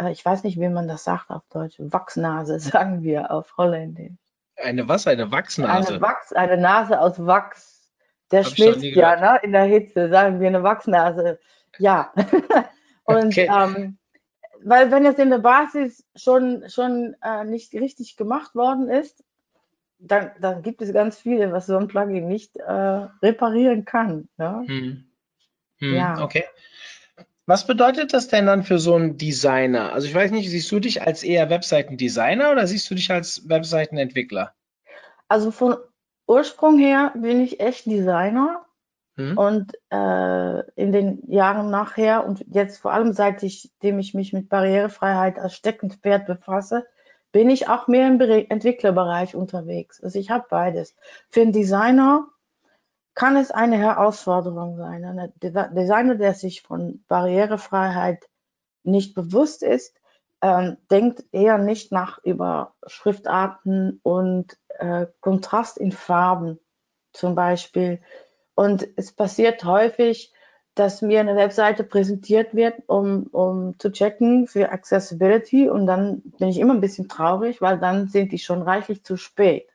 äh, 0.00 0.12
ich 0.12 0.24
weiß 0.24 0.44
nicht, 0.44 0.58
wie 0.60 0.68
man 0.68 0.88
das 0.88 1.04
sagt 1.04 1.30
auf 1.30 1.42
Deutsch, 1.50 1.76
Wachsnase, 1.78 2.58
sagen 2.60 3.02
wir 3.02 3.30
auf 3.32 3.56
Holländisch. 3.56 4.12
Eine 4.56 4.88
was? 4.88 5.06
Eine 5.06 5.32
Wachsnase? 5.32 5.94
Eine, 5.94 6.00
Wachs, 6.02 6.32
eine 6.32 6.58
Nase 6.58 7.00
aus 7.00 7.24
Wachs. 7.24 7.69
Der 8.30 8.44
Hab 8.44 8.52
schmilzt 8.52 8.82
ja 8.82 9.16
ne, 9.16 9.40
in 9.42 9.52
der 9.52 9.64
Hitze, 9.64 10.08
sagen 10.08 10.40
wir 10.40 10.48
eine 10.48 10.62
Wachsnase. 10.62 11.38
Ja. 11.78 12.12
und 13.04 13.26
okay. 13.26 13.50
ähm, 13.52 13.98
weil 14.62 14.90
wenn 14.90 15.06
es 15.06 15.18
in 15.18 15.30
der 15.30 15.38
Basis 15.38 16.04
schon, 16.14 16.68
schon 16.68 17.16
äh, 17.22 17.44
nicht 17.44 17.72
richtig 17.74 18.16
gemacht 18.16 18.54
worden 18.54 18.88
ist, 18.88 19.24
dann, 19.98 20.30
dann 20.40 20.62
gibt 20.62 20.82
es 20.82 20.92
ganz 20.92 21.18
viele, 21.18 21.52
was 21.52 21.66
so 21.66 21.76
ein 21.76 21.88
Plugin 21.88 22.26
nicht 22.26 22.56
äh, 22.56 23.06
reparieren 23.22 23.84
kann. 23.84 24.28
Ne? 24.36 24.64
Hm. 24.66 25.04
Hm, 25.78 25.94
ja. 25.94 26.22
Okay. 26.22 26.44
Was 27.46 27.66
bedeutet 27.66 28.12
das 28.12 28.28
denn 28.28 28.46
dann 28.46 28.62
für 28.62 28.78
so 28.78 28.94
einen 28.94 29.18
Designer? 29.18 29.92
Also 29.92 30.06
ich 30.06 30.14
weiß 30.14 30.30
nicht, 30.30 30.48
siehst 30.48 30.70
du 30.70 30.78
dich 30.78 31.02
als 31.02 31.22
eher 31.22 31.50
Webseitendesigner 31.50 32.52
oder 32.52 32.66
siehst 32.66 32.88
du 32.90 32.94
dich 32.94 33.10
als 33.10 33.48
Webseitenentwickler? 33.48 34.54
Also 35.26 35.50
von 35.50 35.76
Ursprung 36.30 36.78
her 36.78 37.12
bin 37.16 37.40
ich 37.40 37.58
echt 37.58 37.86
Designer 37.86 38.64
mhm. 39.16 39.36
und 39.36 39.72
äh, 39.90 40.60
in 40.80 40.92
den 40.92 41.28
Jahren 41.28 41.70
nachher 41.70 42.24
und 42.24 42.44
jetzt 42.48 42.78
vor 42.78 42.92
allem 42.92 43.12
seitdem 43.12 43.98
ich 43.98 44.14
mich 44.14 44.32
mit 44.32 44.48
Barrierefreiheit 44.48 45.40
als 45.40 45.56
Steckenpferd 45.56 46.26
befasse, 46.26 46.86
bin 47.32 47.50
ich 47.50 47.68
auch 47.68 47.88
mehr 47.88 48.06
im 48.06 48.18
Be 48.18 48.48
Entwicklerbereich 48.48 49.34
unterwegs. 49.34 50.00
Also 50.04 50.20
ich 50.20 50.30
habe 50.30 50.46
beides. 50.48 50.94
Für 51.30 51.42
einen 51.42 51.52
Designer 51.52 52.28
kann 53.14 53.36
es 53.36 53.50
eine 53.50 53.76
Herausforderung 53.76 54.76
sein. 54.76 55.04
Ein 55.04 55.32
Designer, 55.42 56.14
der 56.14 56.34
sich 56.34 56.62
von 56.62 57.02
Barrierefreiheit 57.08 58.28
nicht 58.84 59.16
bewusst 59.16 59.64
ist, 59.64 59.99
ähm, 60.42 60.76
denkt 60.90 61.24
eher 61.32 61.58
nicht 61.58 61.92
nach 61.92 62.22
über 62.24 62.74
Schriftarten 62.86 64.00
und 64.02 64.56
äh, 64.78 65.06
Kontrast 65.20 65.78
in 65.78 65.92
Farben 65.92 66.58
zum 67.12 67.34
Beispiel. 67.34 68.00
Und 68.54 68.86
es 68.96 69.12
passiert 69.12 69.64
häufig, 69.64 70.32
dass 70.74 71.02
mir 71.02 71.20
eine 71.20 71.36
Webseite 71.36 71.84
präsentiert 71.84 72.54
wird, 72.54 72.74
um, 72.86 73.24
um 73.32 73.78
zu 73.78 73.90
checken 73.90 74.46
für 74.46 74.70
Accessibility 74.70 75.68
und 75.68 75.86
dann 75.86 76.22
bin 76.38 76.48
ich 76.48 76.58
immer 76.58 76.74
ein 76.74 76.80
bisschen 76.80 77.08
traurig, 77.08 77.60
weil 77.60 77.78
dann 77.78 78.08
sind 78.08 78.32
die 78.32 78.38
schon 78.38 78.62
reichlich 78.62 79.04
zu 79.04 79.16
spät. 79.16 79.68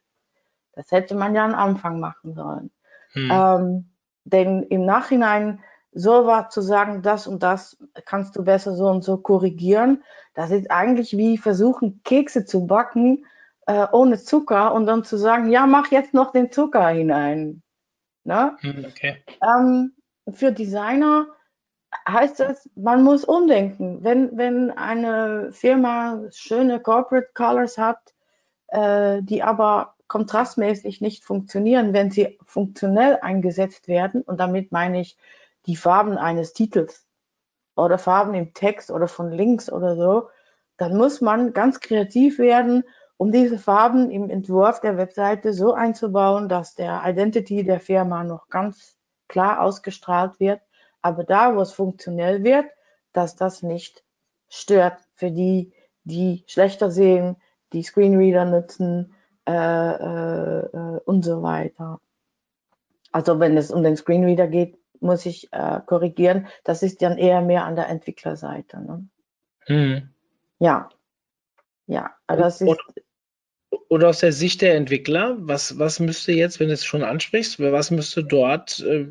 Das 0.74 0.92
hätte 0.92 1.16
man 1.16 1.36
ja 1.36 1.46
am 1.46 1.54
Anfang 1.54 2.00
machen 2.00 2.34
sollen. 2.34 2.72
Hm. 3.12 3.30
Ähm, 3.32 3.90
denn 4.24 4.64
im 4.64 4.86
Nachhinein 4.86 5.62
so 5.96 6.26
war 6.28 6.50
zu 6.50 6.62
sagen, 6.62 7.02
das 7.02 7.26
und 7.26 7.42
das 7.42 7.78
kannst 8.06 8.36
du 8.36 8.44
besser 8.44 8.76
so 8.76 8.88
und 8.88 9.04
so 9.04 9.18
korrigieren, 9.18 10.04
das 10.34 10.52
ist 10.52 10.70
eigentlich 10.70 11.18
wie 11.18 11.38
versuchen, 11.38 12.02
Kekse 12.04 12.46
zu 12.46 12.68
backen 12.68 13.26
äh, 13.66 13.88
ohne 13.92 14.18
Zucker 14.18 14.74
und 14.74 14.86
dann 14.86 15.04
zu 15.04 15.18
sagen, 15.18 15.50
ja, 15.50 15.66
mach 15.66 15.92
jetzt 15.92 16.14
noch 16.14 16.32
den 16.32 16.52
Zucker 16.52 16.88
hinein. 16.90 17.64
Ne? 18.26 18.58
Hm, 18.60 18.86
okay. 18.88 19.24
Ähm, 19.42 19.94
für 20.32 20.52
Designer 20.52 21.28
heißt 22.08 22.40
das, 22.42 22.70
man 22.76 23.04
muss 23.04 23.24
umdenken. 23.24 24.04
Wenn, 24.04 24.38
wenn 24.38 24.72
eine 24.72 25.52
Firma 25.54 26.22
schöne 26.32 26.80
Corporate 26.80 27.30
Colors 27.34 27.78
hat, 27.78 28.00
äh, 28.68 29.22
die 29.24 29.42
aber 29.42 29.96
kontrastmäßig 30.08 31.02
nicht 31.02 31.24
funktionieren, 31.24 31.94
wenn 31.94 32.12
sie 32.12 32.38
funktionell 32.46 33.20
eingesetzt 33.22 33.88
werden, 33.88 34.22
und 34.22 34.40
damit 34.40 34.72
meine 34.72 35.02
ich 35.02 35.18
die 35.66 35.76
Farben 35.76 36.18
eines 36.18 36.54
Titels 36.54 37.06
oder 37.76 37.98
Farben 37.98 38.34
im 38.34 38.54
Text 38.54 38.92
oder 38.92 39.08
von 39.08 39.32
Links 39.32 39.72
oder 39.72 39.96
so, 39.96 40.30
dann 40.78 40.98
muss 40.98 41.22
man 41.22 41.54
ganz 41.54 41.80
kreativ 41.80 42.40
werden, 42.40 42.84
um 43.18 43.32
diese 43.32 43.58
Farben 43.58 44.12
im 44.12 44.30
Entwurf 44.30 44.82
der 44.82 44.98
Webseite 44.98 45.54
so 45.54 45.74
einzubauen, 45.74 46.50
dass 46.50 46.76
der 46.76 47.02
Identity 47.06 47.64
der 47.64 47.80
Firma 47.80 48.24
noch 48.24 48.50
ganz 48.50 48.98
klar 49.28 49.62
ausgestrahlt 49.62 50.40
wird, 50.40 50.62
aber 51.02 51.24
da, 51.24 51.56
wo 51.56 51.62
es 51.62 51.72
funktionell 51.72 52.44
wird, 52.44 52.66
dass 53.14 53.36
das 53.36 53.64
nicht 53.64 54.04
stört 54.50 54.98
für 55.14 55.32
die, 55.32 55.74
die 56.04 56.44
schlechter 56.48 56.92
sehen, 56.92 57.38
die 57.74 57.84
Screenreader 57.84 58.46
nutzen 58.46 59.14
äh, 59.48 59.52
äh, 59.52 60.66
äh 60.66 61.00
und 61.06 61.24
so 61.24 61.42
weiter. 61.42 62.00
Also 63.12 63.40
wenn 63.40 63.58
es 63.58 63.72
um 63.72 63.84
den 63.84 63.96
Screenreader 63.96 64.48
geht, 64.48 64.78
muss 65.02 65.26
ich 65.26 65.52
äh, 65.52 65.80
korrigieren. 65.86 66.48
Das 66.64 66.84
ist 66.84 67.02
dann 67.02 67.18
eher 67.18 67.42
mehr 67.42 67.66
an 67.66 67.76
der 67.76 67.90
Entwicklerseite. 67.90 68.82
Ne? 68.82 69.08
Hm. 69.66 70.10
Ja. 70.60 70.90
Ja, 71.88 72.16
das 72.28 72.62
ist. 72.62 72.78
Oder 73.90 74.10
aus 74.10 74.20
der 74.20 74.34
Sicht 74.34 74.62
der 74.62 74.76
Entwickler, 74.76 75.36
was, 75.40 75.78
was 75.78 76.00
müsste 76.00 76.32
jetzt, 76.32 76.60
wenn 76.60 76.70
du 76.70 76.74
es 76.74 76.86
schon 76.86 77.04
ansprichst, 77.04 77.60
was 77.60 77.92
müsste 77.92 78.24
dort 78.24 78.80
äh, 78.80 79.08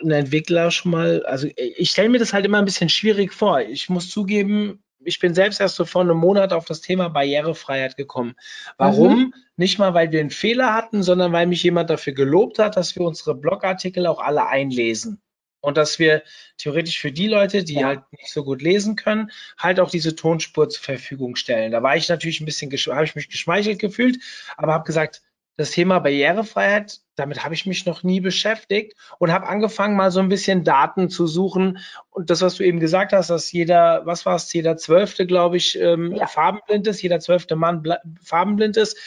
ein 0.00 0.10
Entwickler 0.10 0.70
schon 0.70 0.92
mal, 0.92 1.24
also 1.26 1.48
ich 1.56 1.90
stelle 1.90 2.08
mir 2.08 2.18
das 2.18 2.32
halt 2.32 2.44
immer 2.44 2.58
ein 2.58 2.64
bisschen 2.64 2.88
schwierig 2.88 3.32
vor. 3.32 3.60
Ich 3.60 3.88
muss 3.88 4.10
zugeben, 4.10 4.82
ich 5.04 5.20
bin 5.20 5.34
selbst 5.34 5.60
erst 5.60 5.76
so 5.76 5.84
vor 5.84 6.02
einem 6.02 6.16
Monat 6.16 6.52
auf 6.52 6.64
das 6.64 6.80
Thema 6.80 7.08
Barrierefreiheit 7.08 7.96
gekommen. 7.96 8.34
Warum? 8.76 9.18
Mhm. 9.18 9.34
Nicht 9.56 9.78
mal, 9.78 9.94
weil 9.94 10.12
wir 10.12 10.20
einen 10.20 10.30
Fehler 10.30 10.74
hatten, 10.74 11.02
sondern 11.02 11.32
weil 11.32 11.46
mich 11.46 11.62
jemand 11.62 11.90
dafür 11.90 12.12
gelobt 12.12 12.58
hat, 12.58 12.76
dass 12.76 12.96
wir 12.96 13.02
unsere 13.02 13.34
Blogartikel 13.34 14.06
auch 14.06 14.20
alle 14.20 14.46
einlesen. 14.46 15.20
Und 15.60 15.76
dass 15.76 15.98
wir 15.98 16.22
theoretisch 16.58 17.00
für 17.00 17.10
die 17.10 17.26
Leute, 17.26 17.64
die 17.64 17.74
ja. 17.74 17.86
halt 17.88 18.12
nicht 18.12 18.32
so 18.32 18.44
gut 18.44 18.62
lesen 18.62 18.94
können, 18.94 19.32
halt 19.58 19.80
auch 19.80 19.90
diese 19.90 20.14
Tonspur 20.14 20.68
zur 20.68 20.84
Verfügung 20.84 21.34
stellen. 21.34 21.72
Da 21.72 21.82
war 21.82 21.96
ich 21.96 22.08
natürlich 22.08 22.40
ein 22.40 22.44
bisschen, 22.44 22.70
habe 22.70 23.04
ich 23.04 23.16
mich 23.16 23.28
geschmeichelt 23.28 23.80
gefühlt, 23.80 24.18
aber 24.56 24.74
habe 24.74 24.84
gesagt, 24.84 25.22
das 25.56 25.70
Thema 25.70 26.00
Barrierefreiheit, 26.00 27.00
damit 27.14 27.42
habe 27.42 27.54
ich 27.54 27.64
mich 27.64 27.86
noch 27.86 28.02
nie 28.02 28.20
beschäftigt 28.20 28.94
und 29.18 29.32
habe 29.32 29.46
angefangen, 29.46 29.96
mal 29.96 30.10
so 30.10 30.20
ein 30.20 30.28
bisschen 30.28 30.64
Daten 30.64 31.08
zu 31.08 31.26
suchen. 31.26 31.78
Und 32.10 32.28
das, 32.28 32.42
was 32.42 32.56
du 32.56 32.64
eben 32.64 32.78
gesagt 32.78 33.12
hast, 33.12 33.30
dass 33.30 33.50
jeder, 33.52 34.02
was 34.04 34.26
war 34.26 34.36
es, 34.36 34.52
jeder 34.52 34.76
Zwölfte, 34.76 35.26
glaube 35.26 35.56
ich, 35.56 35.78
ähm, 35.78 36.14
ja. 36.14 36.26
farbenblind 36.26 36.86
ist, 36.86 37.00
jeder 37.02 37.20
zwölfte 37.20 37.56
Mann 37.56 37.82
farbenblind 38.22 38.76
ist. 38.76 38.98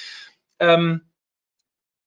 Ähm, 0.59 1.01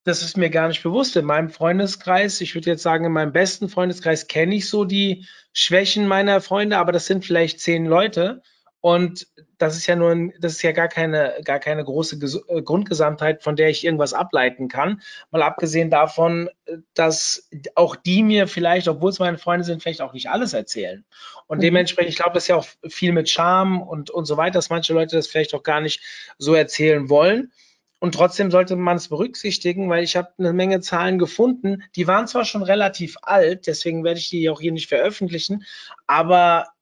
das 0.03 0.21
ist 0.21 0.35
mir 0.35 0.49
gar 0.49 0.67
nicht 0.67 0.83
bewusst. 0.83 1.15
In 1.15 1.25
meinem 1.25 1.49
Freundeskreis, 1.49 2.41
ich 2.41 2.55
würde 2.55 2.71
jetzt 2.71 2.83
sagen, 2.83 3.05
in 3.05 3.13
meinem 3.13 3.31
besten 3.31 3.69
Freundeskreis 3.69 4.27
kenne 4.27 4.55
ich 4.55 4.67
so 4.67 4.83
die 4.83 5.25
Schwächen 5.53 6.07
meiner 6.07 6.41
Freunde, 6.41 6.77
aber 6.77 6.91
das 6.91 7.05
sind 7.05 7.23
vielleicht 7.23 7.61
zehn 7.61 7.85
Leute. 7.85 8.41
Und 8.85 9.27
das 9.59 9.77
ist 9.77 9.87
ja 9.87 9.95
nur, 9.95 10.11
ein, 10.11 10.33
das 10.41 10.55
ist 10.55 10.61
ja 10.61 10.73
gar 10.73 10.89
keine, 10.89 11.35
gar 11.45 11.59
keine 11.59 11.85
große 11.85 12.19
Ges 12.19 12.41
äh, 12.49 12.61
Grundgesamtheit, 12.61 13.41
von 13.41 13.55
der 13.55 13.69
ich 13.69 13.85
irgendwas 13.85 14.13
ableiten 14.13 14.67
kann. 14.67 15.01
Mal 15.31 15.41
abgesehen 15.41 15.89
davon, 15.89 16.49
dass 16.93 17.49
auch 17.75 17.95
die 17.95 18.23
mir 18.23 18.45
vielleicht, 18.45 18.89
obwohl 18.89 19.11
es 19.11 19.19
meine 19.19 19.37
Freunde 19.37 19.63
sind, 19.63 19.81
vielleicht 19.81 20.01
auch 20.01 20.11
nicht 20.11 20.29
alles 20.29 20.51
erzählen. 20.51 21.05
Und 21.47 21.59
mhm. 21.59 21.61
dementsprechend, 21.61 22.09
ich 22.09 22.17
glaube, 22.17 22.33
das 22.33 22.43
ist 22.43 22.49
ja 22.49 22.57
auch 22.57 22.67
viel 22.89 23.13
mit 23.13 23.29
Charme 23.29 23.81
und, 23.81 24.09
und 24.09 24.25
so 24.25 24.35
weiter, 24.35 24.55
dass 24.55 24.69
manche 24.69 24.93
Leute 24.93 25.15
das 25.15 25.27
vielleicht 25.27 25.53
auch 25.53 25.63
gar 25.63 25.79
nicht 25.79 26.01
so 26.37 26.53
erzählen 26.53 27.07
wollen. 27.07 27.53
Und 27.99 28.15
trotzdem 28.15 28.51
sollte 28.51 28.75
man 28.75 28.97
es 28.97 29.07
berücksichtigen, 29.07 29.89
weil 29.89 30.03
ich 30.03 30.17
habe 30.17 30.33
eine 30.37 30.51
Menge 30.51 30.81
Zahlen 30.81 31.17
gefunden, 31.17 31.83
die 31.95 32.05
waren 32.05 32.27
zwar 32.27 32.43
schon 32.43 32.63
relativ 32.63 33.15
alt, 33.21 33.65
deswegen 33.65 34.03
werde 34.03 34.19
ich 34.19 34.29
die 34.29 34.49
auch 34.49 34.59
hier 34.59 34.73
nicht 34.73 34.89
veröffentlichen, 34.89 35.63
aber 36.05 36.72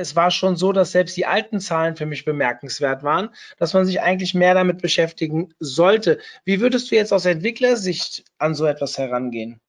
es 0.00 0.16
war 0.16 0.30
schon 0.30 0.56
so, 0.56 0.72
dass 0.72 0.92
selbst 0.92 1.16
die 1.16 1.26
alten 1.26 1.60
Zahlen 1.60 1.96
für 1.96 2.06
mich 2.06 2.24
bemerkenswert 2.24 3.02
waren, 3.02 3.30
dass 3.58 3.74
man 3.74 3.84
sich 3.84 4.00
eigentlich 4.00 4.34
mehr 4.34 4.54
damit 4.54 4.82
beschäftigen 4.82 5.54
sollte. 5.60 6.18
Wie 6.44 6.60
würdest 6.60 6.90
du 6.90 6.96
jetzt 6.96 7.12
aus 7.12 7.26
Entwicklersicht 7.26 8.24
an 8.38 8.54
so 8.54 8.66
etwas 8.66 8.98
herangehen? 8.98 9.60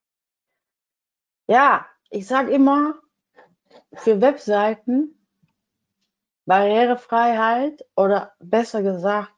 Ja, 1.48 1.86
ich 2.10 2.28
sage 2.28 2.52
immer, 2.52 2.96
für 3.94 4.22
Webseiten 4.22 5.16
Barrierefreiheit 6.46 7.86
oder 7.96 8.34
besser 8.40 8.82
gesagt, 8.82 9.32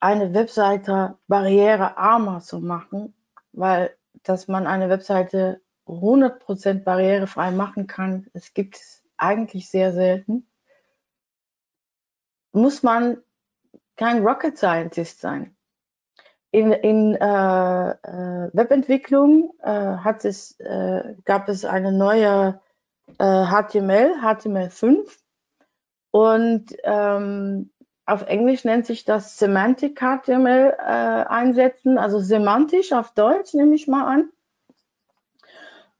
eine 0.00 0.32
Webseite 0.34 1.18
barrierearmer 1.28 2.40
zu 2.40 2.60
machen, 2.60 3.14
weil 3.52 3.94
dass 4.22 4.48
man 4.48 4.66
eine 4.66 4.88
Webseite 4.88 5.60
100% 5.86 6.82
barrierefrei 6.82 7.50
machen 7.50 7.86
kann, 7.86 8.26
es 8.32 8.54
gibt 8.54 8.76
es 8.76 9.03
eigentlich 9.16 9.68
sehr 9.68 9.92
selten, 9.92 10.48
muss 12.52 12.82
man 12.82 13.18
kein 13.96 14.24
Rocket 14.24 14.56
Scientist 14.56 15.20
sein. 15.20 15.56
In, 16.50 16.70
in 16.72 17.16
äh, 17.16 17.90
äh, 17.90 18.50
Webentwicklung 18.52 19.54
äh, 19.60 19.70
hat 19.70 20.24
es, 20.24 20.58
äh, 20.60 21.16
gab 21.24 21.48
es 21.48 21.64
eine 21.64 21.90
neue 21.90 22.60
HTML, 23.18 24.12
äh, 24.12 24.16
HTML5 24.22 25.04
und 26.12 26.66
ähm, 26.84 27.72
auf 28.06 28.22
Englisch 28.26 28.64
nennt 28.64 28.86
sich 28.86 29.04
das 29.04 29.36
Semantic 29.38 29.98
HTML 29.98 30.74
einsetzen, 30.76 31.96
also 31.98 32.20
semantisch 32.20 32.92
auf 32.92 33.12
Deutsch 33.14 33.54
nehme 33.54 33.74
ich 33.74 33.88
mal 33.88 34.04
an. 34.04 34.30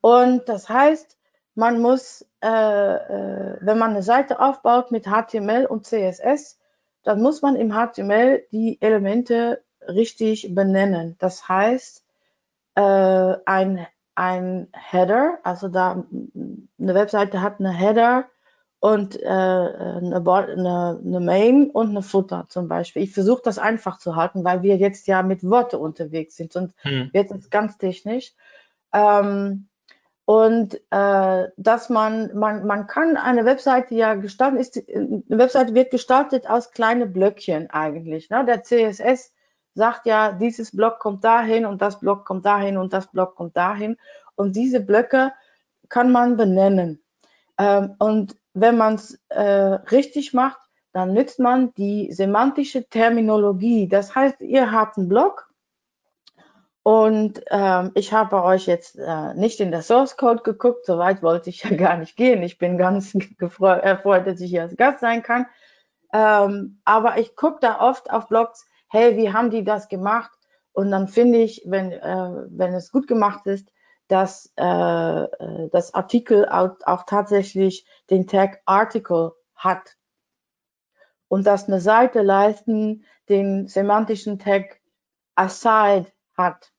Und 0.01 0.47
das 0.47 0.69
heißt, 0.69 1.14
man 1.55 1.81
muss, 1.81 2.25
äh, 2.43 2.47
äh, 2.47 3.57
wenn 3.61 3.79
man 3.79 3.91
eine 3.91 4.03
Seite 4.03 4.39
aufbaut 4.39 4.91
mit 4.91 5.07
HTML 5.07 5.65
und 5.65 5.85
CSS, 5.85 6.59
dann 7.03 7.21
muss 7.21 7.41
man 7.41 7.55
im 7.55 7.71
HTML 7.71 8.43
die 8.51 8.81
Elemente 8.81 9.63
richtig 9.87 10.53
benennen. 10.53 11.15
Das 11.19 11.47
heißt, 11.47 12.03
äh, 12.75 12.81
ein, 13.45 13.87
ein 14.15 14.67
Header, 14.73 15.39
also 15.43 15.69
da 15.69 16.03
eine 16.03 16.93
Webseite 16.93 17.41
hat 17.41 17.59
eine 17.59 17.71
Header 17.71 18.25
und 18.79 19.19
äh, 19.21 19.25
eine, 19.25 20.21
eine, 20.23 20.99
eine, 21.03 21.19
Main 21.19 21.69
und 21.69 21.89
eine 21.89 22.01
Footer 22.01 22.45
zum 22.49 22.67
Beispiel. 22.67 23.03
Ich 23.03 23.13
versuche 23.13 23.41
das 23.43 23.57
einfach 23.57 23.97
zu 23.97 24.15
halten, 24.15 24.43
weil 24.43 24.61
wir 24.61 24.77
jetzt 24.77 25.07
ja 25.07 25.23
mit 25.23 25.43
Worte 25.43 25.79
unterwegs 25.79 26.35
sind 26.35 26.55
und 26.55 26.73
hm. 26.79 27.09
jetzt 27.13 27.31
ist 27.31 27.45
es 27.45 27.49
ganz 27.49 27.77
technisch. 27.77 28.33
Ähm, 28.93 29.67
und 30.25 30.81
äh, 30.89 31.47
dass 31.55 31.89
man, 31.89 32.35
man, 32.35 32.65
man 32.65 32.87
kann 32.87 33.15
eine 33.15 33.45
Webseite 33.45 33.93
ja 33.93 34.15
gestalten, 34.15 34.57
ist, 34.57 34.75
eine 34.89 35.23
Webseite 35.27 35.75
wird 35.75 35.91
gestaltet 35.91 36.49
aus 36.49 36.71
kleinen 36.71 37.13
Blöckchen 37.13 37.69
eigentlich. 37.69 38.31
Ne? 38.31 38.43
Der 38.43 38.63
CSS 38.63 39.31
sagt 39.75 40.07
ja, 40.07 40.31
dieses 40.31 40.75
Block 40.75 40.99
kommt 40.99 41.23
dahin 41.23 41.65
und 41.65 41.81
das 41.81 41.99
Block 41.99 42.25
kommt 42.25 42.45
dahin 42.45 42.77
und 42.77 42.91
das 42.91 43.07
Block 43.11 43.35
kommt 43.35 43.55
dahin. 43.55 43.97
Und 44.35 44.55
diese 44.55 44.79
Blöcke 44.79 45.31
kann 45.89 46.11
man 46.11 46.37
benennen. 46.37 47.03
Ähm, 47.59 47.95
und 47.99 48.35
wenn 48.53 48.77
man 48.77 48.95
es 48.95 49.19
äh, 49.29 49.43
richtig 49.43 50.33
macht, 50.33 50.59
dann 50.91 51.13
nützt 51.13 51.39
man 51.39 51.73
die 51.75 52.11
semantische 52.11 52.87
Terminologie. 52.87 53.87
Das 53.87 54.15
heißt, 54.15 54.41
ihr 54.41 54.71
habt 54.71 54.97
einen 54.97 55.09
Blog 55.09 55.49
und 56.85 57.41
ähm, 57.49 57.93
ich 57.95 58.13
habe 58.13 58.43
euch 58.43 58.67
jetzt 58.67 58.95
äh, 58.99 59.33
nicht 59.33 59.59
in 59.59 59.71
der 59.71 59.81
Source 59.81 60.17
Code 60.17 60.43
geguckt, 60.43 60.85
soweit 60.85 61.23
wollte 61.23 61.49
ich 61.49 61.63
ja 61.63 61.69
gar 61.75 61.97
nicht 61.97 62.15
gehen. 62.15 62.43
Ich 62.43 62.59
bin 62.59 62.77
ganz 62.77 63.15
erfreut, 63.59 64.27
dass 64.27 64.39
ich 64.39 64.51
hier 64.51 64.61
als 64.61 64.77
Gast 64.77 64.99
sein 64.99 65.23
kann. 65.23 65.47
Ähm, 66.13 66.81
aber 66.85 67.17
ich 67.17 67.35
gucke 67.35 67.57
da 67.59 67.79
oft 67.81 68.11
auf 68.11 68.27
Blogs, 68.27 68.67
hey, 68.87 69.17
wie 69.17 69.33
haben 69.33 69.49
die 69.49 69.63
das 69.63 69.87
gemacht? 69.87 70.29
Und 70.73 70.91
dann 70.91 71.07
finde 71.07 71.39
ich, 71.39 71.63
wenn, 71.65 71.91
äh, 71.91 72.31
wenn 72.49 72.75
es 72.75 72.91
gut 72.91 73.07
gemacht 73.07 73.47
ist, 73.47 73.67
dass 74.07 74.53
äh, 74.55 74.63
äh 74.63 75.69
das 75.71 75.91
Artikel 75.95 76.47
auch, 76.47 76.75
auch 76.85 77.07
tatsächlich 77.07 77.87
den 78.11 78.27
Tag 78.27 78.61
Article 78.65 79.31
hat 79.55 79.97
und 81.29 81.47
dass 81.47 81.67
eine 81.67 81.81
Seite 81.81 82.21
leisten 82.21 83.05
den 83.27 83.67
semantischen 83.67 84.37
Tag 84.37 84.79
Aside 85.33 86.05
hat. 86.37 86.74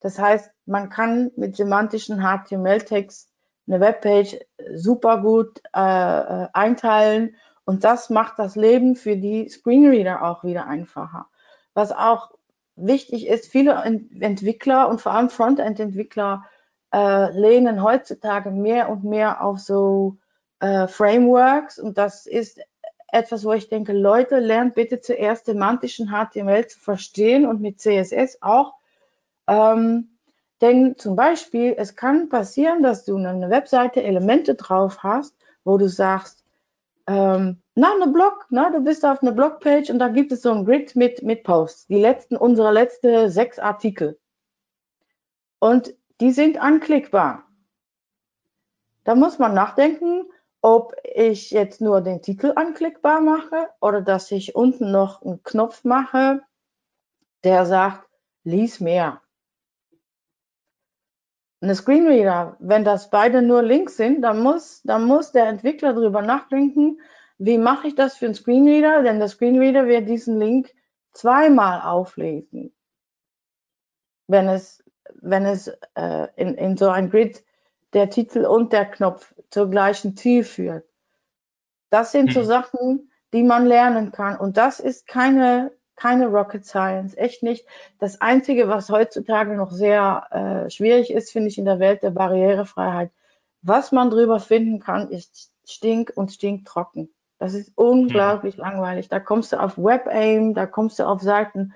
Das 0.00 0.18
heißt, 0.18 0.50
man 0.66 0.88
kann 0.88 1.30
mit 1.36 1.56
semantischen 1.56 2.20
HTML-Tags 2.20 3.28
eine 3.66 3.80
Webpage 3.80 4.38
super 4.74 5.20
gut 5.20 5.60
äh, 5.74 5.80
äh, 5.80 6.48
einteilen 6.52 7.36
und 7.64 7.84
das 7.84 8.10
macht 8.10 8.38
das 8.38 8.56
Leben 8.56 8.96
für 8.96 9.16
die 9.16 9.48
Screenreader 9.48 10.24
auch 10.24 10.42
wieder 10.42 10.66
einfacher. 10.66 11.28
Was 11.74 11.92
auch 11.92 12.32
wichtig 12.74 13.28
ist, 13.28 13.50
viele 13.50 13.74
Entwickler 14.20 14.88
und 14.88 15.00
vor 15.00 15.12
allem 15.12 15.30
Frontend-Entwickler 15.30 16.44
äh, 16.92 17.30
lehnen 17.38 17.82
heutzutage 17.82 18.50
mehr 18.50 18.88
und 18.88 19.04
mehr 19.04 19.44
auf 19.44 19.60
so 19.60 20.16
äh, 20.60 20.88
Frameworks 20.88 21.78
und 21.78 21.98
das 21.98 22.26
ist 22.26 22.60
etwas, 23.12 23.44
wo 23.44 23.52
ich 23.52 23.68
denke, 23.68 23.92
Leute, 23.92 24.38
lernt 24.38 24.74
bitte 24.74 25.00
zuerst 25.00 25.46
semantischen 25.46 26.08
HTML 26.08 26.66
zu 26.66 26.78
verstehen 26.78 27.46
und 27.46 27.60
mit 27.60 27.80
CSS 27.80 28.38
auch, 28.40 28.74
ähm, 29.50 30.16
denn 30.60 30.96
zum 30.96 31.16
Beispiel, 31.16 31.74
es 31.76 31.96
kann 31.96 32.28
passieren, 32.28 32.84
dass 32.84 33.04
du 33.04 33.16
eine 33.16 33.50
Webseite 33.50 34.00
Elemente 34.00 34.54
drauf 34.54 35.02
hast, 35.02 35.34
wo 35.64 35.76
du 35.76 35.88
sagst, 35.88 36.44
ähm, 37.08 37.60
na, 37.74 37.92
eine 37.94 38.12
Blog, 38.12 38.46
na, 38.50 38.70
du 38.70 38.80
bist 38.80 39.04
auf 39.04 39.22
einer 39.22 39.32
Blogpage 39.32 39.90
und 39.90 39.98
da 39.98 40.06
gibt 40.08 40.30
es 40.30 40.42
so 40.42 40.52
ein 40.52 40.64
Grid 40.64 40.94
mit, 40.94 41.22
mit 41.24 41.42
Posts, 41.42 41.88
die 41.88 41.98
letzten, 41.98 42.36
unsere 42.36 42.72
letzten 42.72 43.28
sechs 43.28 43.58
Artikel. 43.58 44.20
Und 45.58 45.94
die 46.20 46.30
sind 46.30 46.62
anklickbar. 46.62 47.44
Da 49.02 49.16
muss 49.16 49.40
man 49.40 49.52
nachdenken, 49.52 50.30
ob 50.60 50.94
ich 51.02 51.50
jetzt 51.50 51.80
nur 51.80 52.02
den 52.02 52.22
Titel 52.22 52.52
anklickbar 52.54 53.20
mache 53.20 53.68
oder 53.80 54.00
dass 54.00 54.30
ich 54.30 54.54
unten 54.54 54.92
noch 54.92 55.22
einen 55.22 55.42
Knopf 55.42 55.82
mache, 55.82 56.42
der 57.42 57.66
sagt, 57.66 58.06
lies 58.44 58.78
mehr 58.78 59.20
eine 61.60 61.74
Screenreader, 61.74 62.56
wenn 62.58 62.84
das 62.84 63.10
beide 63.10 63.42
nur 63.42 63.62
Links 63.62 63.96
sind, 63.96 64.22
dann 64.22 64.40
muss, 64.40 64.82
dann 64.82 65.04
muss 65.04 65.32
der 65.32 65.46
Entwickler 65.46 65.92
darüber 65.92 66.22
nachdenken, 66.22 67.00
wie 67.38 67.58
mache 67.58 67.88
ich 67.88 67.94
das 67.94 68.16
für 68.16 68.26
einen 68.26 68.34
Screenreader, 68.34 69.02
denn 69.02 69.18
der 69.18 69.28
Screenreader 69.28 69.86
wird 69.86 70.08
diesen 70.08 70.38
Link 70.38 70.72
zweimal 71.12 71.80
auflesen, 71.82 72.72
wenn 74.26 74.48
es, 74.48 74.82
wenn 75.20 75.44
es 75.44 75.68
äh, 75.94 76.28
in, 76.36 76.54
in 76.54 76.76
so 76.76 76.88
ein 76.88 77.10
Grid 77.10 77.44
der 77.92 78.10
Titel 78.10 78.44
und 78.44 78.72
der 78.72 78.86
Knopf 78.86 79.34
zur 79.50 79.68
gleichen 79.68 80.16
Ziel 80.16 80.44
führt. 80.44 80.84
Das 81.90 82.12
sind 82.12 82.32
so 82.32 82.40
mhm. 82.40 82.44
Sachen, 82.44 83.10
die 83.32 83.42
man 83.42 83.66
lernen 83.66 84.12
kann. 84.12 84.38
Und 84.38 84.56
das 84.56 84.80
ist 84.80 85.06
keine, 85.06 85.72
keine 86.00 86.28
Rocket 86.28 86.64
Science, 86.64 87.14
echt 87.16 87.42
nicht. 87.42 87.66
Das 87.98 88.22
Einzige, 88.22 88.68
was 88.68 88.88
heutzutage 88.88 89.54
noch 89.54 89.70
sehr 89.70 90.26
äh, 90.30 90.70
schwierig 90.70 91.10
ist, 91.10 91.30
finde 91.30 91.48
ich 91.48 91.58
in 91.58 91.66
der 91.66 91.78
Welt 91.78 92.02
der 92.02 92.10
Barrierefreiheit. 92.10 93.10
Was 93.60 93.92
man 93.92 94.08
drüber 94.08 94.40
finden 94.40 94.80
kann, 94.80 95.10
ist 95.10 95.50
stink 95.66 96.12
und 96.14 96.32
stinktrocken. 96.32 97.10
Das 97.38 97.52
ist 97.52 97.72
unglaublich 97.74 98.56
mhm. 98.56 98.62
langweilig. 98.62 99.08
Da 99.10 99.20
kommst 99.20 99.52
du 99.52 99.60
auf 99.60 99.76
WebAIM, 99.76 100.54
da 100.54 100.64
kommst 100.64 100.98
du 100.98 101.06
auf 101.06 101.20
Seiten, 101.20 101.74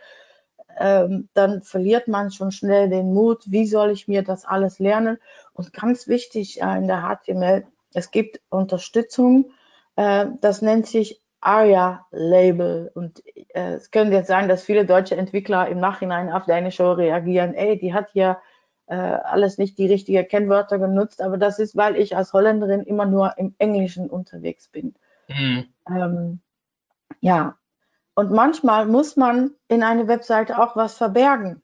ähm, 0.78 1.28
dann 1.34 1.62
verliert 1.62 2.08
man 2.08 2.30
schon 2.30 2.50
schnell 2.50 2.88
den 2.88 3.12
Mut. 3.12 3.42
Wie 3.46 3.66
soll 3.66 3.90
ich 3.90 4.08
mir 4.08 4.22
das 4.22 4.46
alles 4.46 4.78
lernen? 4.78 5.18
Und 5.52 5.74
ganz 5.74 6.08
wichtig 6.08 6.62
äh, 6.62 6.78
in 6.78 6.87
der 6.87 7.02
HTML, 7.02 7.66
es 7.92 8.10
gibt 8.10 8.40
Unterstützung, 8.48 9.52
äh, 9.96 10.26
das 10.40 10.62
nennt 10.62 10.87
sich 10.87 11.20
ARIA-Label. 11.44 12.90
Und 12.94 13.22
äh, 13.54 13.74
es 13.74 13.90
könnte 13.90 14.14
jetzt 14.14 14.28
sein, 14.28 14.48
dass 14.48 14.64
viele 14.64 14.87
deutsche 14.87 15.16
Entwickler 15.16 15.68
im 15.68 15.80
Nachhinein 15.80 16.30
auf 16.30 16.46
deine 16.46 16.72
Show 16.72 16.92
reagieren, 16.92 17.54
ey, 17.54 17.78
die 17.78 17.94
hat 17.94 18.11
hier 18.11 18.38
äh, 18.87 18.94
alles 18.94 19.59
nicht 19.59 19.78
die 19.78 19.87
richtigen 19.87 20.26
Kennwörter 20.28 20.78
genutzt, 20.78 21.22
aber 21.22 21.38
das 21.38 21.59
ist, 21.59 21.76
weil 21.76 21.96
ich 21.96 22.16
als 22.16 22.33
Holländerin 22.33 22.83
immer 22.83 23.07
nur 23.07 23.38
im 23.38 23.54
Englischen 23.59 24.11
unterwegs 24.11 24.68
bin. 24.68 24.94
Mhm. 25.28 25.66
Ähm, 25.88 26.40
ja, 27.20 27.57
und 28.14 28.30
manchmal 28.30 28.87
muss 28.87 29.16
man 29.16 29.52
in 29.68 29.83
eine 29.83 30.07
Webseite 30.09 30.62
auch 30.62 30.76
was 30.76 30.96
verbergen. 30.96 31.62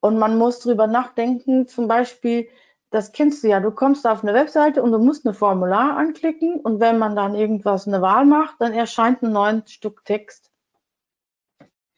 Und 0.00 0.18
man 0.18 0.38
muss 0.38 0.60
drüber 0.60 0.86
nachdenken, 0.86 1.66
zum 1.66 1.88
Beispiel, 1.88 2.48
das 2.94 3.10
kennst 3.10 3.42
du 3.42 3.48
ja, 3.48 3.58
du 3.58 3.72
kommst 3.72 4.06
auf 4.06 4.22
eine 4.22 4.34
Webseite 4.34 4.80
und 4.80 4.92
du 4.92 4.98
musst 4.98 5.26
ein 5.26 5.34
Formular 5.34 5.96
anklicken 5.96 6.60
und 6.60 6.78
wenn 6.78 6.96
man 6.96 7.16
dann 7.16 7.34
irgendwas, 7.34 7.88
eine 7.88 8.00
Wahl 8.00 8.24
macht, 8.24 8.60
dann 8.60 8.72
erscheint 8.72 9.20
ein 9.20 9.32
neues 9.32 9.72
Stück 9.72 10.04
Text. 10.04 10.52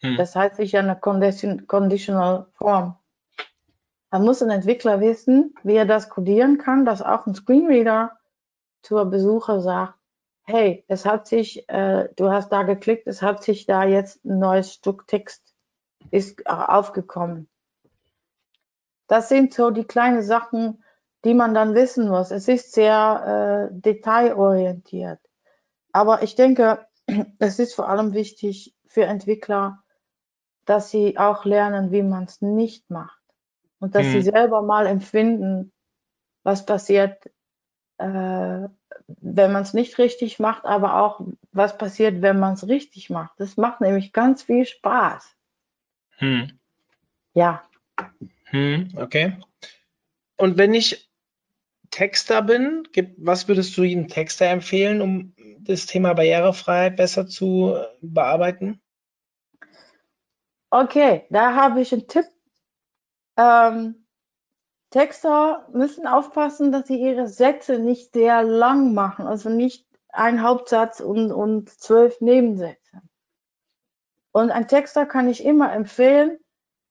Hm. 0.00 0.16
Das 0.16 0.34
heißt 0.34 0.56
sich 0.56 0.72
ja 0.72 0.80
eine 0.80 0.98
Condition, 0.98 1.66
Conditional 1.66 2.46
Form. 2.54 2.96
Da 4.10 4.18
muss 4.18 4.42
ein 4.42 4.48
Entwickler 4.48 5.02
wissen, 5.02 5.54
wie 5.62 5.74
er 5.74 5.84
das 5.84 6.08
codieren 6.08 6.56
kann, 6.56 6.86
dass 6.86 7.02
auch 7.02 7.26
ein 7.26 7.34
Screenreader 7.34 8.18
zur 8.80 9.04
Besucher 9.04 9.60
sagt, 9.60 9.98
hey, 10.44 10.82
es 10.88 11.04
hat 11.04 11.26
sich, 11.26 11.68
äh, 11.68 12.08
du 12.16 12.30
hast 12.30 12.48
da 12.48 12.62
geklickt, 12.62 13.06
es 13.06 13.20
hat 13.20 13.42
sich 13.42 13.66
da 13.66 13.84
jetzt 13.84 14.24
ein 14.24 14.38
neues 14.38 14.72
Stück 14.72 15.06
Text 15.06 15.54
ist 16.10 16.46
aufgekommen. 16.46 17.50
Das 19.08 19.28
sind 19.28 19.52
so 19.52 19.70
die 19.70 19.84
kleinen 19.84 20.22
Sachen, 20.22 20.82
die 21.26 21.34
man 21.34 21.54
dann 21.54 21.74
wissen 21.74 22.08
muss. 22.08 22.30
Es 22.30 22.46
ist 22.46 22.72
sehr 22.72 23.68
äh, 23.72 23.74
detailorientiert. 23.80 25.18
Aber 25.90 26.22
ich 26.22 26.36
denke, 26.36 26.86
es 27.40 27.58
ist 27.58 27.74
vor 27.74 27.88
allem 27.88 28.14
wichtig 28.14 28.76
für 28.86 29.04
Entwickler, 29.04 29.82
dass 30.66 30.90
sie 30.90 31.18
auch 31.18 31.44
lernen, 31.44 31.90
wie 31.90 32.04
man 32.04 32.24
es 32.24 32.42
nicht 32.42 32.90
macht. 32.90 33.20
Und 33.80 33.96
dass 33.96 34.04
hm. 34.06 34.12
sie 34.12 34.22
selber 34.22 34.62
mal 34.62 34.86
empfinden, 34.86 35.72
was 36.44 36.64
passiert, 36.64 37.26
äh, 37.98 38.68
wenn 39.08 39.52
man 39.52 39.62
es 39.62 39.74
nicht 39.74 39.98
richtig 39.98 40.38
macht, 40.38 40.64
aber 40.64 41.02
auch 41.02 41.22
was 41.50 41.76
passiert, 41.76 42.22
wenn 42.22 42.38
man 42.38 42.54
es 42.54 42.68
richtig 42.68 43.10
macht. 43.10 43.32
Das 43.38 43.56
macht 43.56 43.80
nämlich 43.80 44.12
ganz 44.12 44.44
viel 44.44 44.64
Spaß. 44.64 45.34
Hm. 46.18 46.60
Ja. 47.34 47.64
Hm, 48.44 48.92
okay. 48.96 49.36
Und 50.36 50.56
wenn 50.56 50.72
ich 50.72 51.05
Texter 51.90 52.42
bin, 52.42 52.88
was 53.18 53.48
würdest 53.48 53.76
du 53.76 53.84
jedem 53.84 54.08
Texter 54.08 54.46
empfehlen, 54.46 55.00
um 55.00 55.34
das 55.60 55.86
Thema 55.86 56.14
Barrierefreiheit 56.14 56.96
besser 56.96 57.26
zu 57.26 57.76
bearbeiten? 58.00 58.80
Okay, 60.70 61.26
da 61.30 61.54
habe 61.54 61.80
ich 61.80 61.92
einen 61.92 62.08
Tipp. 62.08 62.26
Ähm, 63.36 64.06
Texter 64.90 65.68
müssen 65.72 66.06
aufpassen, 66.06 66.72
dass 66.72 66.86
sie 66.86 67.00
ihre 67.00 67.28
Sätze 67.28 67.78
nicht 67.78 68.12
sehr 68.12 68.42
lang 68.42 68.94
machen, 68.94 69.26
also 69.26 69.48
nicht 69.48 69.86
ein 70.08 70.42
Hauptsatz 70.42 71.00
und, 71.00 71.32
und 71.32 71.68
zwölf 71.70 72.20
Nebensätze. 72.20 73.02
Und 74.32 74.50
ein 74.50 74.68
Texter 74.68 75.06
kann 75.06 75.28
ich 75.28 75.44
immer 75.44 75.72
empfehlen, 75.72 76.38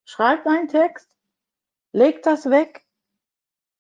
schreibt 0.03 0.47
einen 0.47 0.67
Text, 0.67 1.09
legt 1.91 2.25
das 2.25 2.49
weg, 2.49 2.84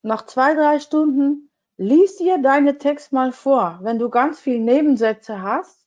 nach 0.05 0.27
zwei, 0.27 0.53
drei 0.53 0.79
Stunden 0.79 1.49
lies 1.77 2.17
dir 2.17 2.37
deine 2.37 2.77
Text 2.77 3.11
mal 3.11 3.31
vor. 3.31 3.79
Wenn 3.81 3.97
du 3.97 4.09
ganz 4.09 4.39
viele 4.39 4.59
Nebensätze 4.59 5.41
hast, 5.41 5.83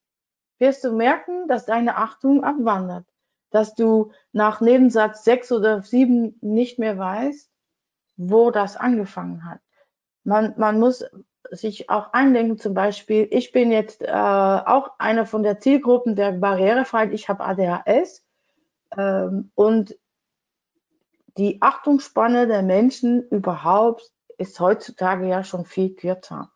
wirst 0.59 0.83
du 0.83 0.93
merken, 0.93 1.47
dass 1.47 1.67
deine 1.67 1.97
Achtung 1.97 2.43
abwandert, 2.43 3.07
dass 3.51 3.77
du 3.77 4.11
nach 4.33 4.61
Nebensatz 4.61 5.23
sechs 5.23 5.53
oder 5.53 5.83
sieben 5.83 6.37
nicht 6.41 6.81
mehr 6.81 6.99
weißt, 6.99 7.49
wo 8.17 8.51
das 8.51 8.77
angefangen 8.77 9.45
hat. 9.49 9.61
Man, 10.25 10.53
man 10.57 10.81
muss 10.81 11.05
sich 11.53 11.89
auch 11.89 12.13
eindenken, 12.13 12.59
zum 12.59 12.75
Beispiel, 12.75 13.29
ich 13.31 13.53
bin 13.53 13.71
jetzt 13.71 14.03
äh, 14.03 14.11
auch 14.11 14.91
eine 14.99 15.27
von 15.27 15.45
der 15.45 15.61
Zielgruppen 15.61 16.17
der 16.17 16.33
Barrierefreiheit, 16.33 17.13
ich 17.13 17.29
habe 17.29 17.45
ADHS 17.45 18.25
ähm, 18.97 19.53
und 19.55 19.97
die 21.39 21.63
Achtungsspanne 21.63 22.47
der 22.47 22.63
Menschen 22.63 23.23
überhaupt 23.29 24.11
ist 24.37 24.61
heutzutage 24.61 25.29
ja 25.29 25.45
schon 25.45 25.65
viel 25.65 25.95
kürzer. 25.95 26.53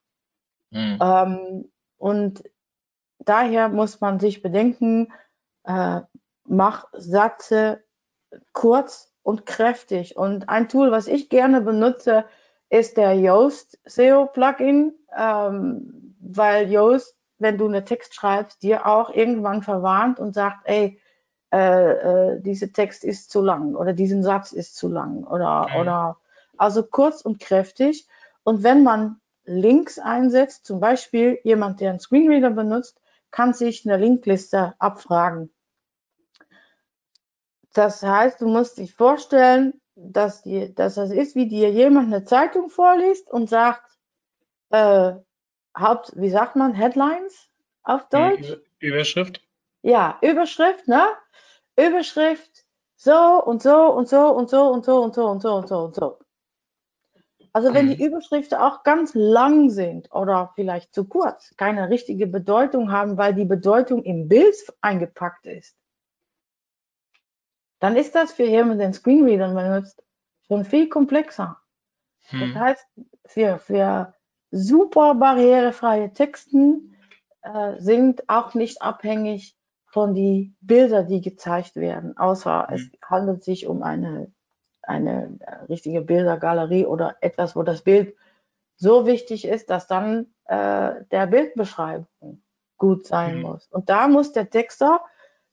Mhm. 0.70 0.98
Ähm, 1.00 1.72
und 1.96 2.42
daher 3.18 3.68
muss 3.68 4.00
man 4.00 4.20
sich 4.20 4.42
bedenken, 4.42 5.12
äh, 5.64 6.00
mach 6.44 6.86
Sätze 6.92 7.84
kurz, 8.52 9.12
und 9.22 9.46
kräftig. 9.46 10.16
Und 10.16 10.48
ein 10.48 10.68
Tool, 10.68 10.90
was 10.90 11.06
ich 11.06 11.28
gerne 11.28 11.60
benutze, 11.60 12.24
ist 12.68 12.96
der 12.96 13.14
Yoast 13.14 13.78
SEO 13.84 14.26
Plugin, 14.26 14.94
ähm, 15.16 16.16
weil 16.20 16.70
Yoast, 16.70 17.16
wenn 17.38 17.58
du 17.58 17.66
einen 17.66 17.84
Text 17.84 18.14
schreibst, 18.14 18.62
dir 18.62 18.86
auch 18.86 19.10
irgendwann 19.10 19.62
verwarnt 19.62 20.18
und 20.18 20.34
sagt, 20.34 20.60
ey, 20.64 21.00
äh, 21.52 21.92
äh, 22.34 22.40
dieser 22.40 22.72
Text 22.72 23.04
ist 23.04 23.30
zu 23.30 23.42
lang 23.42 23.74
oder 23.74 23.92
diesen 23.92 24.22
Satz 24.22 24.52
ist 24.52 24.74
zu 24.74 24.88
lang 24.88 25.24
oder, 25.24 25.64
okay. 25.64 25.80
oder 25.80 26.16
also 26.56 26.82
kurz 26.82 27.20
und 27.20 27.40
kräftig. 27.40 28.06
Und 28.42 28.62
wenn 28.62 28.82
man 28.82 29.20
Links 29.44 29.98
einsetzt, 29.98 30.64
zum 30.64 30.80
Beispiel 30.80 31.38
jemand, 31.44 31.80
der 31.80 31.90
einen 31.90 32.00
Screenreader 32.00 32.50
benutzt, 32.50 33.00
kann 33.30 33.52
sich 33.52 33.86
eine 33.86 33.98
Linkliste 33.98 34.74
abfragen. 34.78 35.50
Das 37.74 38.02
heißt, 38.02 38.40
du 38.40 38.48
musst 38.48 38.78
dich 38.78 38.94
vorstellen, 38.94 39.74
dass, 39.94 40.42
die, 40.42 40.74
dass 40.74 40.94
das 40.94 41.10
ist, 41.10 41.34
wie 41.34 41.48
dir 41.48 41.70
jemand 41.70 42.06
eine 42.06 42.24
Zeitung 42.24 42.70
vorliest 42.70 43.30
und 43.30 43.48
sagt, 43.48 43.98
äh, 44.70 45.12
Haupt, 45.76 46.12
wie 46.16 46.30
sagt 46.30 46.56
man, 46.56 46.74
Headlines 46.74 47.48
auf 47.82 48.08
Deutsch? 48.08 48.56
Überschrift? 48.78 49.42
Ja, 49.82 50.18
Überschrift, 50.22 50.86
ne? 50.86 51.06
Überschrift, 51.76 52.64
so 52.96 53.42
und 53.44 53.62
so 53.62 53.92
und 53.92 54.08
so 54.08 54.28
und 54.28 54.48
so 54.48 54.68
und 54.70 54.84
so 54.84 55.02
und 55.02 55.14
so 55.14 55.26
und 55.28 55.42
so 55.42 55.54
und 55.54 55.68
so 55.68 55.78
und 55.78 55.94
so. 55.94 56.18
Also 57.54 57.74
wenn 57.74 57.88
die 57.88 57.96
mhm. 57.96 58.06
Überschriften 58.06 58.58
auch 58.58 58.82
ganz 58.82 59.12
lang 59.14 59.68
sind 59.68 60.10
oder 60.12 60.52
vielleicht 60.54 60.94
zu 60.94 61.06
kurz, 61.06 61.54
keine 61.56 61.90
richtige 61.90 62.26
Bedeutung 62.26 62.90
haben, 62.90 63.18
weil 63.18 63.34
die 63.34 63.44
Bedeutung 63.44 64.02
im 64.04 64.28
Bild 64.28 64.54
eingepackt 64.80 65.46
ist, 65.46 65.76
dann 67.78 67.96
ist 67.96 68.14
das 68.14 68.32
für 68.32 68.44
jemanden, 68.44 68.82
einen 68.82 68.94
Screenreader 68.94 69.52
benutzt, 69.52 70.02
schon 70.46 70.64
viel 70.64 70.88
komplexer. 70.88 71.60
Hm. 72.28 72.40
Das 72.40 72.62
heißt, 72.62 72.86
für, 73.26 73.58
für 73.58 74.14
super 74.50 75.14
barrierefreie 75.14 76.12
Texten 76.12 76.96
äh, 77.42 77.78
sind 77.78 78.28
auch 78.28 78.54
nicht 78.54 78.80
abhängig 78.80 79.56
von 79.92 80.14
den 80.14 80.56
Bildern, 80.62 81.06
die 81.06 81.20
gezeigt 81.20 81.76
werden, 81.76 82.16
außer 82.16 82.66
hm. 82.66 82.74
es 82.74 82.90
handelt 83.08 83.44
sich 83.44 83.66
um 83.66 83.82
eine, 83.82 84.32
eine 84.80 85.38
richtige 85.68 86.00
Bildergalerie 86.00 86.86
oder 86.86 87.16
etwas, 87.20 87.54
wo 87.54 87.62
das 87.62 87.82
Bild 87.82 88.16
so 88.76 89.06
wichtig 89.06 89.44
ist, 89.44 89.68
dass 89.68 89.86
dann 89.86 90.28
äh, 90.46 91.04
der 91.10 91.26
Bildbeschreibung 91.26 92.42
gut 92.78 93.06
sein 93.06 93.34
hm. 93.34 93.42
muss. 93.42 93.68
Und 93.70 93.90
da 93.90 94.08
muss 94.08 94.32
der 94.32 94.48
Texter 94.48 95.02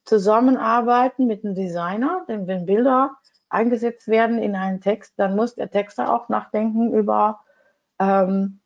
zusammenarbeiten 0.05 1.27
mit 1.27 1.43
dem 1.43 1.53
Designer, 1.53 2.23
denn 2.29 2.47
wenn 2.47 2.65
Bilder 2.65 3.17
eingesetzt 3.49 4.07
werden 4.07 4.39
in 4.39 4.55
einen 4.55 4.79
Text, 4.79 5.15
dann 5.17 5.35
muss 5.35 5.55
der 5.55 5.69
Texter 5.69 6.13
auch 6.13 6.29
nachdenken 6.29 6.93
über, 6.93 7.41
ähm, 7.99 8.61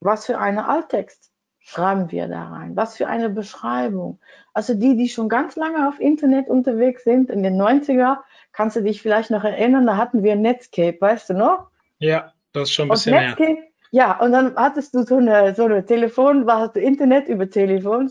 was 0.00 0.24
für 0.24 0.38
einen 0.38 0.58
Alttext 0.58 1.30
schreiben 1.68 2.10
wir 2.10 2.28
da 2.28 2.44
rein, 2.44 2.76
was 2.76 2.96
für 2.96 3.08
eine 3.08 3.28
Beschreibung. 3.28 4.18
Also 4.54 4.72
die, 4.72 4.96
die 4.96 5.10
schon 5.10 5.28
ganz 5.28 5.54
lange 5.54 5.86
auf 5.86 6.00
Internet 6.00 6.48
unterwegs 6.48 7.04
sind, 7.04 7.28
in 7.28 7.42
den 7.42 7.60
90er, 7.60 8.20
kannst 8.52 8.76
du 8.76 8.82
dich 8.82 9.02
vielleicht 9.02 9.30
noch 9.30 9.44
erinnern, 9.44 9.86
da 9.86 9.98
hatten 9.98 10.22
wir 10.22 10.34
Netscape, 10.34 10.98
weißt 10.98 11.28
du 11.28 11.34
noch? 11.34 11.68
Ja, 11.98 12.32
das 12.54 12.70
ist 12.70 12.72
schon 12.74 12.86
ein 12.86 12.92
bisschen 12.92 13.14
Netscape, 13.14 13.52
mehr. 13.52 13.64
Ja, 13.90 14.18
und 14.18 14.32
dann 14.32 14.56
hattest 14.56 14.94
du 14.94 15.02
so 15.02 15.18
eine, 15.18 15.54
so 15.54 15.66
eine 15.66 15.84
Telefon, 15.84 16.46
war 16.46 16.74
Internet 16.74 17.28
über 17.28 17.50
Telefon, 17.50 18.10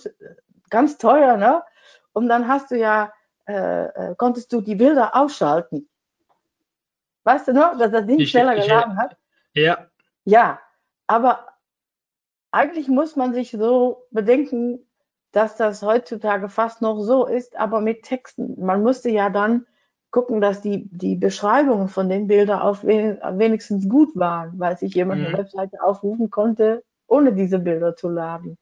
ganz 0.69 0.99
teuer, 0.99 1.35
ne? 1.37 1.63
Und 2.13 2.29
dann 2.29 2.47
hast 2.47 2.69
du 2.69 2.77
ja, 2.77 3.11
äh, 3.47 3.85
äh, 3.85 4.15
konntest 4.17 4.53
du 4.53 4.61
die 4.61 4.75
Bilder 4.75 5.15
ausschalten. 5.15 5.87
Weißt 7.23 7.47
du 7.47 7.53
noch, 7.53 7.75
dass 7.79 7.91
das 7.91 8.05
Ding 8.05 8.19
ich, 8.19 8.29
schneller 8.29 8.53
geladen 8.53 8.97
hat? 8.97 9.17
Ja. 9.53 9.87
Ja, 10.25 10.59
aber 11.07 11.56
eigentlich 12.57 12.87
muss 12.87 13.15
man 13.15 13.33
sich 13.33 13.51
so 13.51 14.07
bedenken, 14.09 14.79
dass 15.31 15.55
das 15.55 15.83
heutzutage 15.83 16.49
fast 16.49 16.81
noch 16.81 16.99
so 17.01 17.27
ist, 17.27 17.55
aber 17.55 17.81
mit 17.81 18.01
Texten. 18.01 18.55
Man 18.59 18.81
musste 18.81 19.09
ja 19.11 19.29
dann 19.29 19.67
gucken, 20.09 20.41
dass 20.41 20.61
die, 20.61 20.89
die 20.89 21.15
Beschreibungen 21.15 21.87
von 21.87 22.09
den 22.09 22.27
Bildern 22.27 22.59
auch 22.59 22.83
wenigstens 22.83 23.87
gut 23.87 24.09
waren, 24.15 24.57
weil 24.57 24.75
sich 24.75 24.95
jemand 24.95 25.21
mhm. 25.21 25.27
eine 25.27 25.37
Webseite 25.37 25.83
aufrufen 25.83 26.31
konnte, 26.31 26.83
ohne 27.05 27.33
diese 27.33 27.59
Bilder 27.59 27.95
zu 27.95 28.09
laden. 28.09 28.57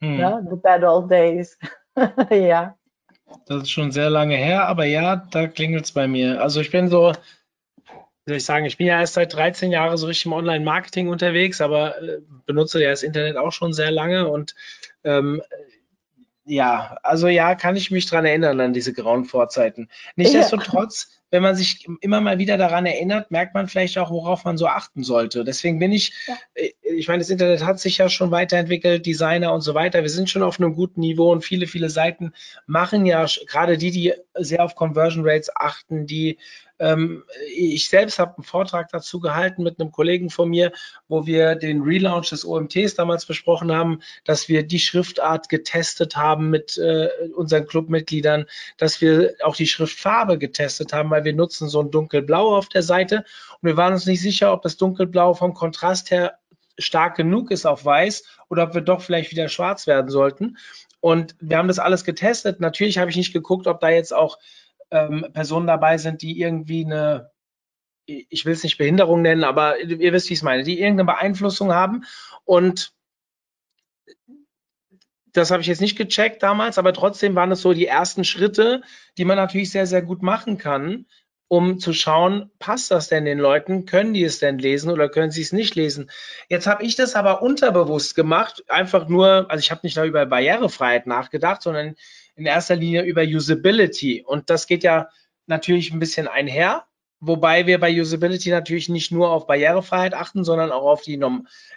Mhm. 0.00 0.20
Ja, 0.20 0.40
the 0.48 0.56
bad 0.56 0.84
old 0.84 1.10
days. 1.10 1.58
ja. 2.30 2.76
Das 3.46 3.62
ist 3.62 3.70
schon 3.70 3.90
sehr 3.90 4.10
lange 4.10 4.36
her, 4.36 4.68
aber 4.68 4.84
ja, 4.84 5.16
da 5.16 5.48
klingelt 5.48 5.86
es 5.86 5.92
bei 5.92 6.06
mir. 6.06 6.40
Also 6.40 6.60
ich 6.60 6.70
bin 6.70 6.88
so, 6.88 7.12
soll 8.28 8.36
ich 8.36 8.44
sagen, 8.44 8.66
ich 8.66 8.76
bin 8.76 8.86
ja 8.86 9.00
erst 9.00 9.14
seit 9.14 9.32
13 9.34 9.72
Jahren 9.72 9.96
so 9.96 10.06
richtig 10.06 10.26
im 10.26 10.32
Online-Marketing 10.32 11.08
unterwegs, 11.08 11.60
aber 11.60 12.00
äh, 12.02 12.18
benutze 12.46 12.82
ja 12.82 12.90
das 12.90 13.02
Internet 13.02 13.36
auch 13.36 13.52
schon 13.52 13.72
sehr 13.72 13.90
lange 13.90 14.28
und 14.28 14.54
ähm, 15.04 15.42
ja, 16.48 16.96
also 17.02 17.28
ja, 17.28 17.54
kann 17.54 17.76
ich 17.76 17.90
mich 17.90 18.06
dran 18.06 18.24
erinnern 18.24 18.60
an 18.60 18.72
diese 18.72 18.94
grauen 18.94 19.26
Vorzeiten. 19.26 19.88
Nichtsdestotrotz, 20.16 21.08
ja. 21.10 21.18
wenn 21.30 21.42
man 21.42 21.54
sich 21.54 21.86
immer 22.00 22.22
mal 22.22 22.38
wieder 22.38 22.56
daran 22.56 22.86
erinnert, 22.86 23.30
merkt 23.30 23.54
man 23.54 23.68
vielleicht 23.68 23.98
auch, 23.98 24.10
worauf 24.10 24.44
man 24.44 24.56
so 24.56 24.66
achten 24.66 25.04
sollte. 25.04 25.44
Deswegen 25.44 25.78
bin 25.78 25.92
ich, 25.92 26.14
ja. 26.26 26.36
Äh, 26.54 26.70
ich 26.82 27.06
meine, 27.06 27.18
das 27.18 27.28
Internet 27.28 27.64
hat 27.64 27.80
sich 27.80 27.98
ja 27.98 28.08
schon 28.08 28.30
weiterentwickelt, 28.30 29.04
Designer 29.04 29.52
und 29.52 29.60
so 29.60 29.74
weiter. 29.74 30.00
Wir 30.00 30.08
sind 30.08 30.30
schon 30.30 30.42
auf 30.42 30.58
einem 30.58 30.74
guten 30.74 31.00
Niveau 31.00 31.30
und 31.30 31.44
viele, 31.44 31.66
viele 31.66 31.90
Seiten 31.90 32.32
machen 32.66 33.04
ja 33.04 33.26
gerade 33.46 33.76
die, 33.76 33.90
die 33.90 34.14
sehr 34.34 34.64
auf 34.64 34.74
Conversion 34.74 35.28
Rates 35.28 35.50
achten, 35.54 36.06
die 36.06 36.38
ähm, 36.78 37.24
ich 37.54 37.88
selbst 37.88 38.18
habe 38.18 38.36
einen 38.36 38.44
Vortrag 38.44 38.88
dazu 38.90 39.20
gehalten 39.20 39.62
mit 39.62 39.80
einem 39.80 39.90
Kollegen 39.90 40.30
von 40.30 40.48
mir, 40.48 40.72
wo 41.08 41.26
wir 41.26 41.54
den 41.54 41.82
Relaunch 41.82 42.30
des 42.30 42.44
OMTs 42.44 42.94
damals 42.94 43.26
besprochen 43.26 43.72
haben, 43.72 44.00
dass 44.24 44.48
wir 44.48 44.66
die 44.66 44.78
Schriftart 44.78 45.48
getestet 45.48 46.16
haben 46.16 46.50
mit 46.50 46.78
äh, 46.78 47.08
unseren 47.34 47.66
Clubmitgliedern, 47.66 48.46
dass 48.76 49.00
wir 49.00 49.34
auch 49.42 49.56
die 49.56 49.66
Schriftfarbe 49.66 50.38
getestet 50.38 50.92
haben, 50.92 51.10
weil 51.10 51.24
wir 51.24 51.34
nutzen 51.34 51.68
so 51.68 51.80
ein 51.80 51.90
dunkelblau 51.90 52.56
auf 52.56 52.68
der 52.68 52.82
Seite 52.82 53.24
und 53.60 53.68
wir 53.68 53.76
waren 53.76 53.92
uns 53.92 54.06
nicht 54.06 54.20
sicher, 54.20 54.52
ob 54.52 54.62
das 54.62 54.76
dunkelblau 54.76 55.34
vom 55.34 55.54
Kontrast 55.54 56.10
her 56.10 56.38
stark 56.78 57.16
genug 57.16 57.50
ist 57.50 57.66
auf 57.66 57.84
weiß 57.84 58.24
oder 58.48 58.64
ob 58.64 58.74
wir 58.74 58.80
doch 58.80 59.02
vielleicht 59.02 59.30
wieder 59.32 59.48
schwarz 59.48 59.86
werden 59.86 60.10
sollten. 60.10 60.56
Und 61.00 61.34
wir 61.40 61.58
haben 61.58 61.68
das 61.68 61.78
alles 61.78 62.04
getestet. 62.04 62.60
Natürlich 62.60 62.98
habe 62.98 63.10
ich 63.10 63.16
nicht 63.16 63.32
geguckt, 63.32 63.66
ob 63.66 63.80
da 63.80 63.88
jetzt 63.88 64.14
auch 64.14 64.38
ähm, 64.90 65.26
Personen 65.32 65.66
dabei 65.66 65.98
sind, 65.98 66.22
die 66.22 66.40
irgendwie 66.40 66.84
eine, 66.84 67.30
ich 68.06 68.44
will 68.44 68.52
es 68.54 68.62
nicht 68.62 68.78
Behinderung 68.78 69.22
nennen, 69.22 69.44
aber 69.44 69.78
ihr 69.80 70.12
wisst, 70.12 70.28
wie 70.28 70.34
ich 70.34 70.40
es 70.40 70.44
meine, 70.44 70.62
die 70.62 70.80
irgendeine 70.80 71.12
Beeinflussung 71.12 71.72
haben. 71.72 72.04
Und 72.44 72.92
das 75.32 75.50
habe 75.50 75.60
ich 75.60 75.68
jetzt 75.68 75.80
nicht 75.80 75.96
gecheckt 75.96 76.42
damals, 76.42 76.78
aber 76.78 76.92
trotzdem 76.92 77.34
waren 77.34 77.52
es 77.52 77.60
so 77.60 77.72
die 77.72 77.86
ersten 77.86 78.24
Schritte, 78.24 78.82
die 79.18 79.24
man 79.24 79.36
natürlich 79.36 79.70
sehr, 79.70 79.86
sehr 79.86 80.02
gut 80.02 80.22
machen 80.22 80.58
kann, 80.58 81.06
um 81.48 81.78
zu 81.78 81.94
schauen, 81.94 82.50
passt 82.58 82.90
das 82.90 83.08
denn 83.08 83.24
den 83.24 83.38
Leuten? 83.38 83.86
Können 83.86 84.12
die 84.12 84.22
es 84.22 84.38
denn 84.38 84.58
lesen 84.58 84.90
oder 84.90 85.08
können 85.08 85.30
sie 85.30 85.40
es 85.42 85.52
nicht 85.52 85.74
lesen? 85.74 86.10
Jetzt 86.48 86.66
habe 86.66 86.84
ich 86.84 86.94
das 86.94 87.14
aber 87.14 87.42
unterbewusst 87.42 88.14
gemacht, 88.14 88.64
einfach 88.68 89.08
nur, 89.08 89.50
also 89.50 89.60
ich 89.60 89.70
habe 89.70 89.80
nicht 89.82 89.96
nur 89.96 90.04
über 90.04 90.26
Barrierefreiheit 90.26 91.06
nachgedacht, 91.06 91.62
sondern 91.62 91.96
in 92.38 92.46
erster 92.46 92.76
Linie 92.76 93.02
über 93.02 93.22
Usability. 93.22 94.24
Und 94.24 94.48
das 94.48 94.66
geht 94.66 94.84
ja 94.84 95.08
natürlich 95.46 95.92
ein 95.92 95.98
bisschen 95.98 96.28
einher, 96.28 96.84
wobei 97.20 97.66
wir 97.66 97.80
bei 97.80 98.00
Usability 98.00 98.50
natürlich 98.50 98.88
nicht 98.88 99.10
nur 99.10 99.30
auf 99.30 99.46
Barrierefreiheit 99.46 100.14
achten, 100.14 100.44
sondern 100.44 100.70
auch 100.70 100.84
auf 100.84 101.02
die, 101.02 101.20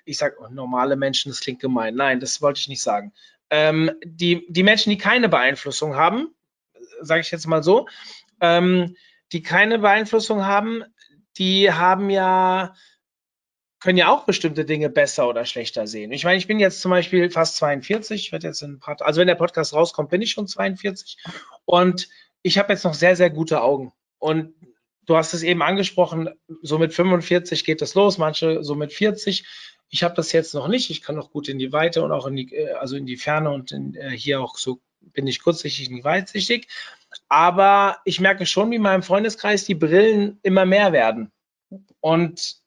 ich 0.05 0.17
sage 0.17 0.35
normale 0.51 0.95
Menschen, 0.95 1.31
das 1.31 1.41
klingt 1.41 1.59
gemein. 1.59 1.95
Nein, 1.95 2.19
das 2.19 2.41
wollte 2.41 2.59
ich 2.59 2.67
nicht 2.67 2.83
sagen. 2.83 3.11
Ähm, 3.49 3.91
die, 4.05 4.45
die 4.49 4.63
Menschen, 4.63 4.91
die 4.91 4.97
keine 4.97 5.29
Beeinflussung 5.29 5.95
haben, 5.95 6.27
sage 7.01 7.21
ich 7.21 7.31
jetzt 7.31 7.47
mal 7.47 7.63
so, 7.63 7.87
ähm, 8.39 8.95
die 9.31 9.41
keine 9.41 9.79
Beeinflussung 9.79 10.45
haben, 10.45 10.83
die 11.37 11.71
haben 11.71 12.09
ja 12.09 12.75
können 13.81 13.97
ja 13.97 14.09
auch 14.09 14.25
bestimmte 14.25 14.63
Dinge 14.63 14.89
besser 14.89 15.27
oder 15.27 15.43
schlechter 15.45 15.87
sehen. 15.87 16.11
Ich 16.11 16.23
meine, 16.23 16.37
ich 16.37 16.47
bin 16.47 16.59
jetzt 16.59 16.81
zum 16.81 16.91
Beispiel 16.91 17.29
fast 17.29 17.57
42, 17.57 18.27
ich 18.27 18.31
werde 18.31 18.47
jetzt 18.47 18.61
ein 18.61 18.79
paar, 18.79 19.01
also 19.01 19.19
wenn 19.19 19.27
der 19.27 19.35
Podcast 19.35 19.73
rauskommt, 19.73 20.11
bin 20.11 20.21
ich 20.21 20.31
schon 20.31 20.47
42 20.47 21.17
und 21.65 22.07
ich 22.43 22.57
habe 22.57 22.71
jetzt 22.71 22.85
noch 22.85 22.93
sehr, 22.93 23.15
sehr 23.15 23.29
gute 23.29 23.61
Augen. 23.61 23.91
Und 24.19 24.53
du 25.05 25.17
hast 25.17 25.33
es 25.33 25.43
eben 25.43 25.63
angesprochen, 25.63 26.29
so 26.61 26.77
mit 26.77 26.93
45 26.93 27.65
geht 27.65 27.81
es 27.81 27.95
los, 27.95 28.17
manche 28.17 28.63
so 28.63 28.75
mit 28.75 28.93
40. 28.93 29.45
Ich 29.89 30.03
habe 30.03 30.15
das 30.15 30.31
jetzt 30.31 30.53
noch 30.53 30.67
nicht. 30.67 30.89
Ich 30.89 31.01
kann 31.01 31.15
noch 31.15 31.31
gut 31.31 31.49
in 31.49 31.59
die 31.59 31.73
Weite 31.73 32.03
und 32.03 32.11
auch 32.11 32.27
in 32.27 32.35
die, 32.35 32.53
äh, 32.53 32.73
also 32.73 32.95
in 32.95 33.05
die 33.05 33.17
Ferne 33.17 33.49
und 33.49 33.71
in, 33.71 33.95
äh, 33.95 34.11
hier 34.11 34.41
auch 34.41 34.57
so 34.57 34.79
bin 35.01 35.25
ich 35.25 35.41
kurzsichtig, 35.41 35.89
nicht 35.89 36.03
weitsichtig. 36.03 36.67
Aber 37.27 37.97
ich 38.05 38.19
merke 38.19 38.45
schon, 38.45 38.69
wie 38.71 38.75
in 38.75 38.81
meinem 38.83 39.03
Freundeskreis 39.03 39.65
die 39.65 39.75
Brillen 39.75 40.39
immer 40.43 40.65
mehr 40.65 40.93
werden. 40.93 41.31
Und 41.99 42.60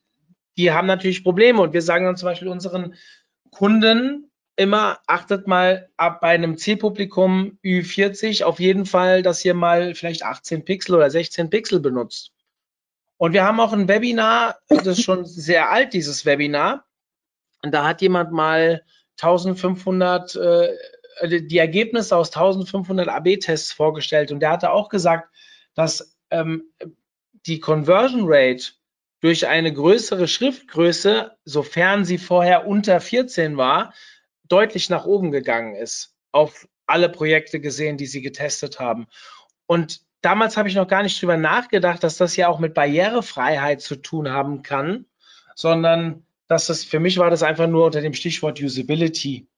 die 0.57 0.73
haben 0.73 0.87
natürlich 0.87 1.25
Probleme. 1.25 1.61
Und 1.61 1.73
wir 1.73 1.83
sagen 1.83 2.05
dann 2.05 2.17
zum 2.17 2.27
Beispiel 2.27 2.49
unseren 2.49 2.95
Kunden 3.51 4.31
immer, 4.57 5.01
achtet 5.07 5.47
mal 5.47 5.89
ab 5.97 6.21
bei 6.21 6.29
einem 6.29 6.57
Zielpublikum 6.57 7.59
Ü40 7.65 8.45
auf 8.45 8.61
jeden 8.61 8.87
Fall, 8.87 9.23
dass 9.23 9.45
ihr 9.45 9.55
mal 9.55 9.95
vielleicht 9.95 10.25
18 10.25 10.65
Pixel 10.65 10.95
oder 10.95 11.11
16 11.11 11.51
Pixel 11.51 11.81
benutzt. 11.81 12.33
Und 13.17 13.33
wir 13.33 13.45
haben 13.45 13.61
auch 13.61 13.73
ein 13.73 13.89
Webinar, 13.89 14.59
das 14.69 14.87
ist 14.87 15.03
schon 15.03 15.25
sehr 15.25 15.71
alt, 15.71 15.93
dieses 15.93 16.27
Webinar. 16.27 16.85
Und 17.63 17.73
da 17.73 17.87
hat 17.87 18.03
jemand 18.03 18.33
mal 18.33 18.83
1500, 19.21 20.37
äh, 20.37 20.69
die 21.23 21.59
Ergebnisse 21.59 22.17
aus 22.17 22.29
1500 22.29 23.09
AB-Tests 23.09 23.73
vorgestellt. 23.73 24.33
Und 24.33 24.41
der 24.41 24.51
hatte 24.51 24.71
auch 24.71 24.89
gesagt, 24.89 25.31
dass 25.75 26.17
ähm, 26.31 26.65
die 27.47 27.61
Conversion 27.61 28.25
Rate 28.25 28.73
durch 29.25 29.47
eine 29.47 29.73
größere 29.73 30.29
Schriftgröße, 30.29 31.35
sofern 31.47 32.05
sie 32.05 32.19
vorher 32.19 32.67
unter 32.67 33.01
14 33.01 33.57
war, 33.57 33.95
deutlich 34.43 34.91
nach 34.91 35.07
oben 35.07 35.31
gegangen 35.31 35.77
ist. 35.77 36.15
Auf 36.31 36.69
alle 36.85 37.09
Projekte 37.09 37.59
gesehen, 37.59 37.97
die 37.97 38.05
sie 38.05 38.21
getestet 38.21 38.81
haben. 38.81 39.07
Und 39.65 40.03
damals 40.21 40.59
habe 40.59 40.69
ich 40.69 40.75
noch 40.75 40.89
gar 40.89 41.03
nicht 41.03 41.23
drüber 41.23 41.39
nachgedacht, 41.39 42.05
dass 42.05 42.19
das 42.19 42.37
ja 42.37 42.49
auch 42.49 42.59
mit 42.59 42.75
Barrierefreiheit 42.75 43.81
zu 43.81 43.97
tun 43.97 44.31
haben 44.31 44.63
kann, 44.63 45.07
sondern 45.55 46.27
dass 46.47 46.67
das 46.67 46.85
für 46.85 47.01
mich 47.01 47.17
war 47.17 47.31
das 47.31 47.43
einfach 47.43 47.67
nur 47.67 47.87
unter 47.87 48.03
dem 48.03 48.13
Stichwort 48.13 48.61
Usability. 48.61 49.49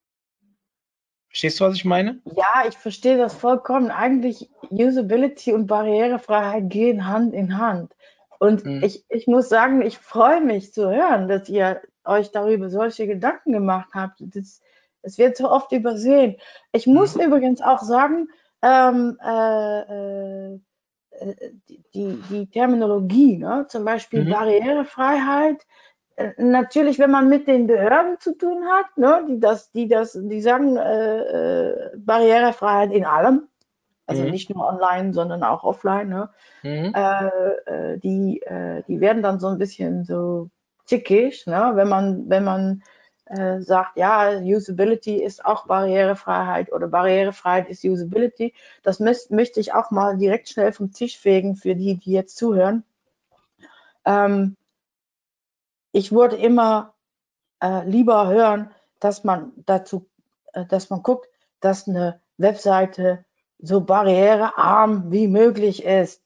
Verstehst 1.27 1.59
du, 1.59 1.65
was 1.65 1.75
ich 1.75 1.85
meine? 1.85 2.21
Ja, 2.25 2.69
ich 2.69 2.77
verstehe 2.77 3.19
das 3.19 3.35
vollkommen. 3.35 3.91
Eigentlich 3.91 4.49
Usability 4.71 5.53
und 5.53 5.67
Barrierefreiheit 5.67 6.71
gehen 6.71 7.09
Hand 7.09 7.35
in 7.35 7.59
Hand. 7.59 7.97
Und 8.39 8.65
mhm. 8.65 8.83
ich, 8.83 9.05
ich 9.09 9.27
muss 9.27 9.49
sagen, 9.49 9.83
ich 9.83 9.99
freue 9.99 10.41
mich 10.41 10.73
zu 10.73 10.91
hören, 10.91 11.29
dass 11.29 11.49
ihr 11.49 11.81
euch 12.05 12.31
darüber 12.31 12.71
solche 12.71 13.07
Gedanken 13.07 13.53
gemacht 13.53 13.91
habt. 13.95 14.21
Das, 14.21 14.61
das 15.03 15.19
wird 15.19 15.37
so 15.37 15.51
oft 15.51 15.73
übersehen. 15.73 16.37
Ich 16.73 16.87
muss 16.87 17.17
mhm. 17.17 17.23
übrigens 17.23 17.61
auch 17.61 17.83
sagen, 17.83 18.29
ähm, 18.63 19.19
äh, 19.25 20.55
äh, 20.55 20.59
die, 21.95 22.23
die 22.31 22.47
Terminologie, 22.51 23.39
ne? 23.39 23.67
zum 23.69 23.85
Beispiel 23.85 24.25
mhm. 24.25 24.31
Barrierefreiheit, 24.31 25.67
äh, 26.17 26.33
natürlich, 26.39 26.99
wenn 26.99 27.11
man 27.11 27.29
mit 27.29 27.47
den 27.47 27.67
Behörden 27.67 28.19
zu 28.21 28.37
tun 28.37 28.65
hat, 28.67 28.97
ne, 28.97 29.25
die 29.29 29.39
das, 29.39 29.71
die 29.73 29.87
das, 29.87 30.19
die 30.21 30.41
sagen 30.41 30.77
äh, 30.77 31.19
äh 31.19 31.91
Barrierefreiheit 31.97 32.93
in 32.93 33.05
allem, 33.05 33.49
also 34.07 34.23
mhm. 34.23 34.31
nicht 34.31 34.55
nur 34.55 34.67
online, 34.67 35.13
sondern 35.13 35.43
auch 35.43 35.65
offline, 35.65 36.09
ne? 36.09 36.31
Mhm. 36.63 36.93
Äh, 36.95 37.29
äh, 37.67 37.99
die, 37.99 38.41
äh, 38.43 38.83
die 38.87 39.01
werden 39.01 39.23
dann 39.23 39.41
so 39.41 39.49
ein 39.49 39.59
bisschen 39.59 40.05
so 40.05 40.51
zickig, 40.85 41.47
ne? 41.47 41.73
wenn 41.75 41.89
man, 41.89 42.29
wenn 42.29 42.45
man 42.45 42.83
äh, 43.27 43.61
sagt, 43.61 43.97
ja, 43.97 44.39
Usability 44.39 45.17
ist 45.17 45.45
auch 45.45 45.67
Barrierefreiheit 45.67 46.73
oder 46.73 46.87
Barrierefreiheit 46.87 47.69
ist 47.69 47.85
Usability. 47.85 48.55
Das 48.83 49.01
möchte 49.01 49.61
ich 49.61 49.75
auch 49.75 49.91
mal 49.91 50.17
direkt 50.17 50.49
schnell 50.49 50.73
vom 50.73 50.93
Tisch 50.93 51.19
fegen 51.19 51.57
für 51.57 51.75
die, 51.75 51.97
die 51.97 52.13
jetzt 52.13 52.37
zuhören. 52.37 52.85
Ähm, 54.05 54.57
ich 55.91 56.13
würde 56.13 56.37
immer 56.37 56.95
äh, 57.61 57.85
lieber 57.89 58.29
hören, 58.29 58.71
dass 59.01 59.25
man 59.25 59.53
dazu, 59.67 60.07
äh, 60.53 60.65
dass 60.65 60.91
man 60.91 61.03
guckt, 61.03 61.29
dass 61.61 61.89
eine 61.89 62.21
Webseite 62.39 63.25
so 63.59 63.81
barrierearm 63.81 65.11
wie 65.11 65.29
möglich 65.29 65.85
ist. 65.85 66.23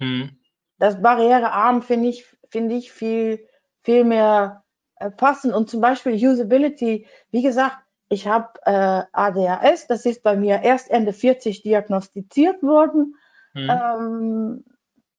Hm. 0.00 0.38
Das 0.78 1.00
barrierearm 1.00 1.82
finde 1.82 2.08
ich, 2.08 2.26
finde 2.48 2.74
ich 2.74 2.92
viel, 2.92 3.46
viel 3.82 4.04
mehr 4.04 4.64
äh, 4.96 5.10
passen. 5.10 5.52
Und 5.52 5.70
zum 5.70 5.80
Beispiel 5.80 6.14
Usability, 6.14 7.06
wie 7.30 7.42
gesagt, 7.42 7.78
ich 8.08 8.26
habe 8.26 8.50
äh, 8.66 9.04
ADHS, 9.12 9.86
das 9.86 10.04
ist 10.04 10.22
bei 10.22 10.36
mir 10.36 10.62
erst 10.62 10.90
Ende 10.90 11.12
40 11.12 11.62
diagnostiziert 11.62 12.62
worden. 12.62 13.16
Mhm. 13.54 13.70
Ähm, 13.70 14.64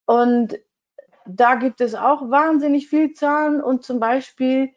und 0.06 0.58
da 1.26 1.54
gibt 1.54 1.80
es 1.80 1.94
auch 1.94 2.30
wahnsinnig 2.30 2.88
viel 2.88 3.12
Zahlen 3.14 3.62
und 3.62 3.84
zum 3.84 3.98
Beispiel 3.98 4.70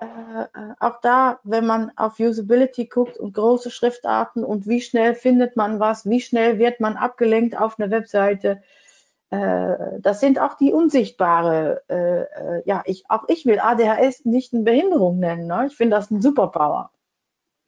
äh, 0.00 0.42
äh, 0.42 0.74
auch 0.78 1.00
da, 1.00 1.40
wenn 1.42 1.66
man 1.66 1.92
auf 1.96 2.20
Usability 2.20 2.86
guckt 2.86 3.16
und 3.18 3.32
große 3.32 3.70
Schriftarten 3.70 4.44
und 4.44 4.66
wie 4.66 4.80
schnell 4.80 5.14
findet 5.14 5.56
man 5.56 5.80
was, 5.80 6.08
wie 6.08 6.20
schnell 6.20 6.58
wird 6.58 6.80
man 6.80 6.96
abgelenkt 6.96 7.56
auf 7.56 7.78
einer 7.78 7.90
Webseite, 7.90 8.62
äh, 9.30 9.98
das 10.00 10.20
sind 10.20 10.38
auch 10.38 10.54
die 10.54 10.72
unsichtbare, 10.72 11.82
äh, 11.88 12.22
äh 12.22 12.62
ja, 12.66 12.82
ich, 12.84 13.08
auch 13.08 13.24
ich 13.28 13.46
will 13.46 13.58
ADHS 13.58 14.24
nicht 14.24 14.52
eine 14.52 14.64
Behinderung 14.64 15.18
nennen, 15.18 15.46
ne? 15.46 15.66
ich 15.68 15.76
finde 15.76 15.96
das 15.96 16.10
ein 16.10 16.20
Superpower. 16.20 16.90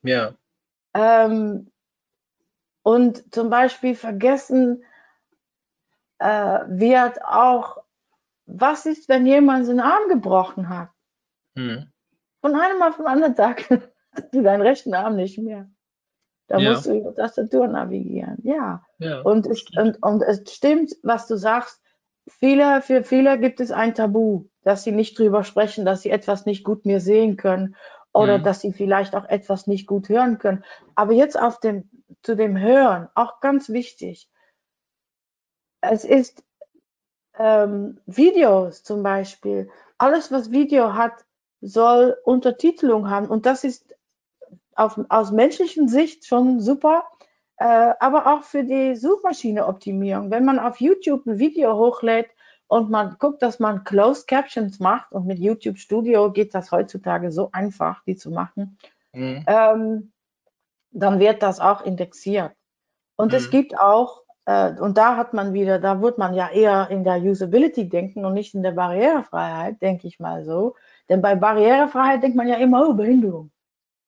Ja. 0.03 0.35
Ähm, 0.95 1.71
und 2.83 3.35
zum 3.35 3.51
Beispiel 3.51 3.95
vergessen 3.95 4.85
äh, 6.19 6.61
wird 6.67 7.25
auch, 7.25 7.79
was 8.47 8.87
ist, 8.87 9.09
wenn 9.09 9.27
jemand 9.27 9.67
seinen 9.67 9.81
Arm 9.81 10.09
gebrochen 10.09 10.69
hat? 10.69 10.91
Hm. 11.57 11.91
Von 12.49 12.59
einem 12.59 12.83
auf 12.83 12.97
den 12.97 13.07
anderen 13.07 13.37
Tag 13.37 13.69
hast 13.69 13.91
du 14.33 14.43
deinen 14.43 14.63
rechten 14.63 14.95
Arm 14.95 15.17
nicht 15.17 15.37
mehr. 15.37 15.69
Da 16.47 16.57
ja. 16.57 16.71
musst 16.71 16.87
du 16.87 16.95
über 16.95 17.15
Tastatur 17.15 17.69
navigieren. 17.69 18.39
Ja. 18.43 18.83
ja 18.99 19.21
und, 19.21 19.47
es, 19.47 19.67
und, 19.77 20.03
und 20.03 20.23
es 20.23 20.51
stimmt, 20.51 20.97
was 21.03 21.27
du 21.27 21.37
sagst. 21.37 21.83
Viele, 22.27 22.81
für 22.81 23.05
viele 23.05 23.39
gibt 23.39 23.61
es 23.61 23.71
ein 23.71 23.95
Tabu, 23.95 24.47
dass 24.63 24.83
sie 24.83 24.93
nicht 24.93 25.19
drüber 25.19 25.45
sprechen, 25.45 25.85
dass 25.85 26.01
sie 26.01 26.09
etwas 26.09 26.47
nicht 26.47 26.65
gut 26.65 26.87
mehr 26.87 27.01
sehen 27.01 27.37
können 27.37 27.77
oder 28.15 28.39
mhm. 28.39 28.45
dass 28.45 28.63
sie 28.63 28.73
vielleicht 28.73 29.15
auch 29.15 29.27
etwas 29.27 29.67
nicht 29.67 29.87
gut 29.87 30.09
hören 30.09 30.39
können. 30.39 30.65
Aber 30.95 31.13
jetzt 31.13 31.39
auf 31.39 31.61
dem, 31.61 31.91
zu 32.23 32.35
dem 32.35 32.59
Hören, 32.59 33.09
auch 33.15 33.41
ganz 33.41 33.69
wichtig. 33.69 34.31
Es 35.83 36.03
ist 36.03 36.43
ähm, 37.39 38.01
Videos 38.07 38.85
zum 38.85 39.03
Beispiel. 39.03 39.69
Alles, 39.99 40.33
was 40.33 40.51
Video 40.51 40.95
hat, 40.95 41.27
soll 41.61 42.17
Untertitelung 42.25 43.11
haben. 43.11 43.27
Und 43.27 43.47
das 43.47 43.65
ist 43.65 43.95
auf, 44.75 44.99
aus 45.09 45.33
menschlichen 45.33 45.89
Sicht 45.89 46.27
schon 46.27 46.61
super. 46.61 47.05
Äh, 47.59 47.95
aber 47.99 48.27
auch 48.29 48.45
für 48.45 48.63
die 48.63 48.95
Suchmaschineoptimierung. 48.95 50.31
Wenn 50.31 50.45
man 50.45 50.61
auf 50.61 50.81
YouTube 50.81 51.27
ein 51.27 51.41
Video 51.41 51.77
hochlädt 51.77 52.31
und 52.69 52.89
man 52.89 53.17
guckt, 53.19 53.43
dass 53.43 53.59
man 53.59 53.83
Closed 53.83 54.29
Captions 54.29 54.79
macht 54.79 55.11
und 55.11 55.27
mit 55.27 55.41
YouTube 55.41 55.79
Studio 55.79 56.31
geht 56.31 56.55
das 56.55 56.71
heutzutage 56.71 57.33
so 57.33 57.51
einfach, 57.51 58.05
die 58.05 58.15
zu 58.15 58.31
machen, 58.31 58.79
mhm. 59.13 59.45
ähm, 59.49 60.13
dann 60.93 61.19
wird 61.19 61.43
das 61.43 61.59
auch 61.59 61.85
indexiert. 61.85 62.53
Und 63.17 63.33
mhm. 63.33 63.39
es 63.39 63.51
gibt 63.51 63.77
auch, 63.79 64.23
äh, 64.45 64.75
und 64.75 64.97
da 64.97 65.17
hat 65.17 65.35
man 65.35 65.53
wieder, 65.53 65.81
da 65.81 66.01
wird 66.01 66.17
man 66.17 66.35
ja 66.35 66.49
eher 66.51 66.89
in 66.91 67.03
der 67.03 67.17
Usability 67.17 67.89
denken 67.89 68.25
und 68.25 68.35
nicht 68.35 68.55
in 68.55 68.63
der 68.63 68.73
Barrierefreiheit, 68.73 69.83
denke 69.83 70.07
ich 70.07 70.21
mal 70.21 70.45
so. 70.45 70.77
Denn 71.09 71.23
bei 71.23 71.35
Barrierefreiheit 71.35 72.23
denkt 72.23 72.37
man 72.37 72.49
ja 72.49 72.57
immer, 72.57 72.89
oh, 72.89 72.95
Behinderung. 72.95 73.51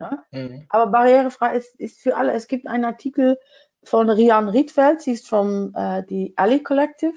Ja? 0.00 0.24
Mhm. 0.30 0.66
Aber 0.68 0.90
barrierefrei 0.90 1.56
ist, 1.56 1.74
ist 1.78 2.00
für 2.00 2.16
alle. 2.16 2.32
Es 2.32 2.48
gibt 2.48 2.66
einen 2.66 2.84
Artikel 2.84 3.38
von 3.84 4.10
Rian 4.10 4.48
Riedfeld, 4.48 5.00
sie 5.00 5.12
ist 5.12 5.28
vom 5.28 5.72
äh, 5.74 6.02
die 6.04 6.34
Ali 6.36 6.62
Collective 6.62 7.14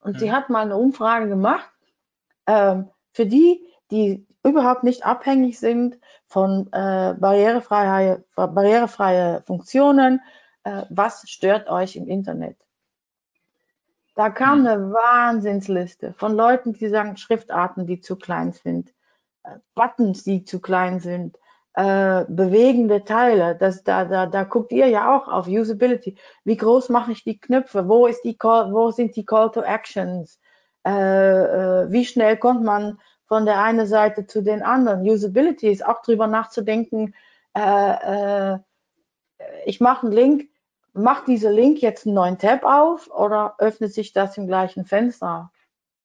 und 0.00 0.14
mhm. 0.14 0.18
sie 0.18 0.32
hat 0.32 0.48
mal 0.48 0.62
eine 0.62 0.76
Umfrage 0.76 1.28
gemacht 1.28 1.70
ähm, 2.46 2.90
für 3.12 3.26
die, 3.26 3.66
die 3.90 4.26
überhaupt 4.44 4.84
nicht 4.84 5.04
abhängig 5.04 5.58
sind 5.58 5.98
von 6.26 6.68
äh, 6.72 7.14
barrierefreie, 7.18 8.24
barrierefreie 8.34 9.42
Funktionen. 9.46 10.20
Äh, 10.64 10.84
was 10.90 11.28
stört 11.28 11.68
euch 11.68 11.96
im 11.96 12.08
Internet? 12.08 12.56
Da 14.14 14.30
kam 14.30 14.60
mhm. 14.60 14.66
eine 14.66 14.92
Wahnsinnsliste 14.92 16.12
von 16.14 16.36
Leuten, 16.36 16.72
die 16.74 16.88
sagen 16.88 17.16
Schriftarten, 17.16 17.86
die 17.86 18.00
zu 18.00 18.16
klein 18.16 18.52
sind, 18.52 18.92
äh, 19.44 19.56
Buttons, 19.74 20.24
die 20.24 20.44
zu 20.44 20.60
klein 20.60 21.00
sind, 21.00 21.38
äh, 21.74 22.24
bewegende 22.28 23.04
Teile. 23.04 23.56
Das, 23.56 23.82
da, 23.84 24.04
da, 24.04 24.26
da 24.26 24.44
guckt 24.44 24.72
ihr 24.72 24.88
ja 24.88 25.16
auch 25.16 25.28
auf 25.28 25.48
Usability. 25.48 26.16
Wie 26.44 26.56
groß 26.56 26.90
mache 26.90 27.12
ich 27.12 27.24
die 27.24 27.38
Knöpfe? 27.40 27.88
Wo, 27.88 28.06
ist 28.06 28.22
die 28.22 28.36
Call, 28.36 28.72
wo 28.72 28.90
sind 28.90 29.16
die 29.16 29.24
Call 29.24 29.50
to 29.50 29.62
Actions? 29.62 30.38
Äh, 30.86 30.90
äh, 30.90 31.90
wie 31.90 32.04
schnell 32.04 32.36
kommt 32.36 32.64
man 32.64 32.98
von 33.26 33.46
der 33.46 33.62
einen 33.62 33.86
Seite 33.86 34.26
zu 34.26 34.42
den 34.42 34.62
anderen? 34.62 35.08
Usability 35.08 35.70
ist 35.70 35.86
auch 35.86 36.02
drüber 36.02 36.26
nachzudenken. 36.26 37.14
Äh, 37.56 38.54
äh, 38.54 38.58
ich 39.64 39.80
mache 39.80 40.06
einen 40.06 40.12
Link, 40.14 40.51
macht 40.92 41.26
dieser 41.28 41.50
Link 41.50 41.80
jetzt 41.80 42.06
einen 42.06 42.14
neuen 42.14 42.38
Tab 42.38 42.64
auf 42.64 43.10
oder 43.10 43.56
öffnet 43.58 43.92
sich 43.94 44.12
das 44.12 44.36
im 44.36 44.46
gleichen 44.46 44.84
Fenster? 44.84 45.50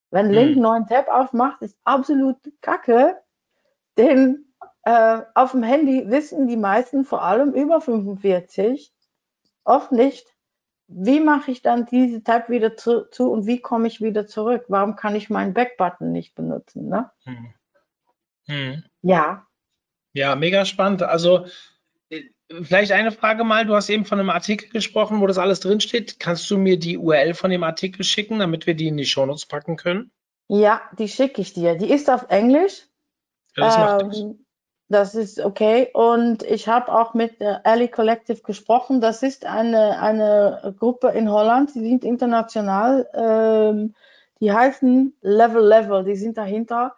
Wenn 0.10 0.32
Link 0.32 0.52
einen 0.54 0.62
neuen 0.62 0.88
Tab 0.88 1.10
aufmacht, 1.10 1.62
ist 1.62 1.78
absolut 1.84 2.38
kacke, 2.62 3.18
denn 3.98 4.46
äh, 4.84 5.22
auf 5.36 5.52
dem 5.52 5.64
Handy 5.64 6.10
wissen 6.10 6.48
die 6.48 6.56
meisten, 6.56 7.04
vor 7.04 7.24
allem 7.24 7.54
über 7.54 7.82
45, 7.82 8.94
oft 9.66 9.92
nicht, 9.92 10.34
wie 10.88 11.20
mache 11.20 11.52
ich 11.52 11.62
dann 11.62 11.86
diese 11.86 12.24
Tab 12.24 12.50
wieder 12.50 12.78
zu, 12.78 13.10
zu, 13.10 13.30
und 13.30 13.46
wie 13.46 13.60
komme 13.60 13.88
ich 13.88 14.00
wieder 14.00 14.26
zurück? 14.26 14.64
Warum 14.70 14.96
kann 14.96 15.16
ich 15.16 15.30
meinen 15.30 15.54
Back-Button 15.54 16.14
nicht 16.14 16.36
benutzen? 16.36 16.88
Ne? 16.88 17.12
Hm. 17.26 17.54
Hm. 18.46 18.84
Ja. 19.02 19.46
Ja, 20.14 20.36
mega 20.36 20.64
spannend. 20.64 21.04
Also 21.04 21.46
vielleicht 22.50 22.92
eine 22.92 23.12
Frage 23.12 23.44
mal. 23.44 23.66
Du 23.66 23.76
hast 23.76 23.90
eben 23.90 24.06
von 24.06 24.20
einem 24.20 24.30
Artikel 24.30 24.70
gesprochen, 24.70 25.22
wo 25.22 25.28
das 25.28 25.38
alles 25.38 25.60
drinsteht. 25.60 26.20
Kannst 26.20 26.50
du 26.50 26.58
mir 26.58 26.78
die 26.78 26.98
URL 26.98 27.34
von 27.34 27.52
dem 27.52 27.64
Artikel 27.64 28.04
schicken, 28.04 28.40
damit 28.40 28.68
wir 28.68 28.76
die 28.76 28.88
in 28.88 28.98
die 28.98 29.06
Shownotes 29.06 29.46
packen 29.46 29.76
können? 29.76 30.12
Ja, 30.48 30.82
die 30.98 31.10
schicke 31.10 31.42
ich 31.42 31.54
dir. 31.54 31.76
Die 31.76 31.92
ist 31.92 32.10
auf 32.10 32.28
Englisch. 32.30 32.88
Ja, 33.56 33.66
das 33.66 33.78
macht 33.78 34.18
ähm, 34.18 34.46
das 34.90 35.16
ist 35.16 35.40
okay. 35.40 35.90
Und 35.94 36.44
ich 36.44 36.68
habe 36.68 36.94
auch 36.94 37.14
mit 37.14 37.42
der 37.42 37.66
Alley 37.66 37.90
Collective 37.90 38.42
gesprochen. 38.42 39.02
Das 39.02 39.22
ist 39.22 39.46
eine, 39.46 40.00
eine 40.00 40.76
Gruppe 40.80 41.10
in 41.10 41.30
Holland, 41.30 41.76
die 41.76 41.82
sind 41.82 42.06
international. 42.06 43.10
Ähm, 43.14 43.96
die 44.40 44.52
heißen 44.52 45.18
Level 45.22 45.66
Level, 45.68 46.04
die 46.06 46.16
sind 46.16 46.38
dahinter. 46.38 46.96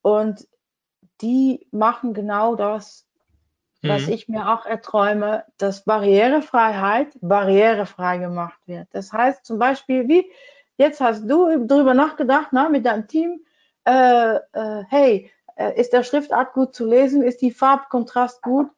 Und 0.00 0.46
die 1.20 1.66
machen 1.72 2.14
genau 2.14 2.54
das, 2.54 3.05
was 3.88 4.06
mhm. 4.06 4.12
ich 4.12 4.28
mir 4.28 4.48
auch 4.52 4.66
erträume, 4.66 5.44
dass 5.58 5.84
Barrierefreiheit 5.84 7.08
barrierefrei 7.20 8.18
gemacht 8.18 8.58
wird. 8.66 8.88
Das 8.92 9.12
heißt 9.12 9.44
zum 9.44 9.58
Beispiel, 9.58 10.08
wie 10.08 10.30
jetzt 10.76 11.00
hast 11.00 11.28
du 11.28 11.64
darüber 11.66 11.94
nachgedacht, 11.94 12.48
na, 12.52 12.68
mit 12.68 12.86
deinem 12.86 13.08
Team, 13.08 13.40
äh, 13.84 14.36
äh, 14.36 14.84
hey, 14.88 15.30
äh, 15.56 15.80
ist 15.80 15.92
der 15.92 16.02
Schriftart 16.02 16.52
gut 16.52 16.74
zu 16.74 16.86
lesen? 16.86 17.22
Ist 17.22 17.40
die 17.40 17.50
Farbkontrast 17.50 18.42
gut? 18.42 18.70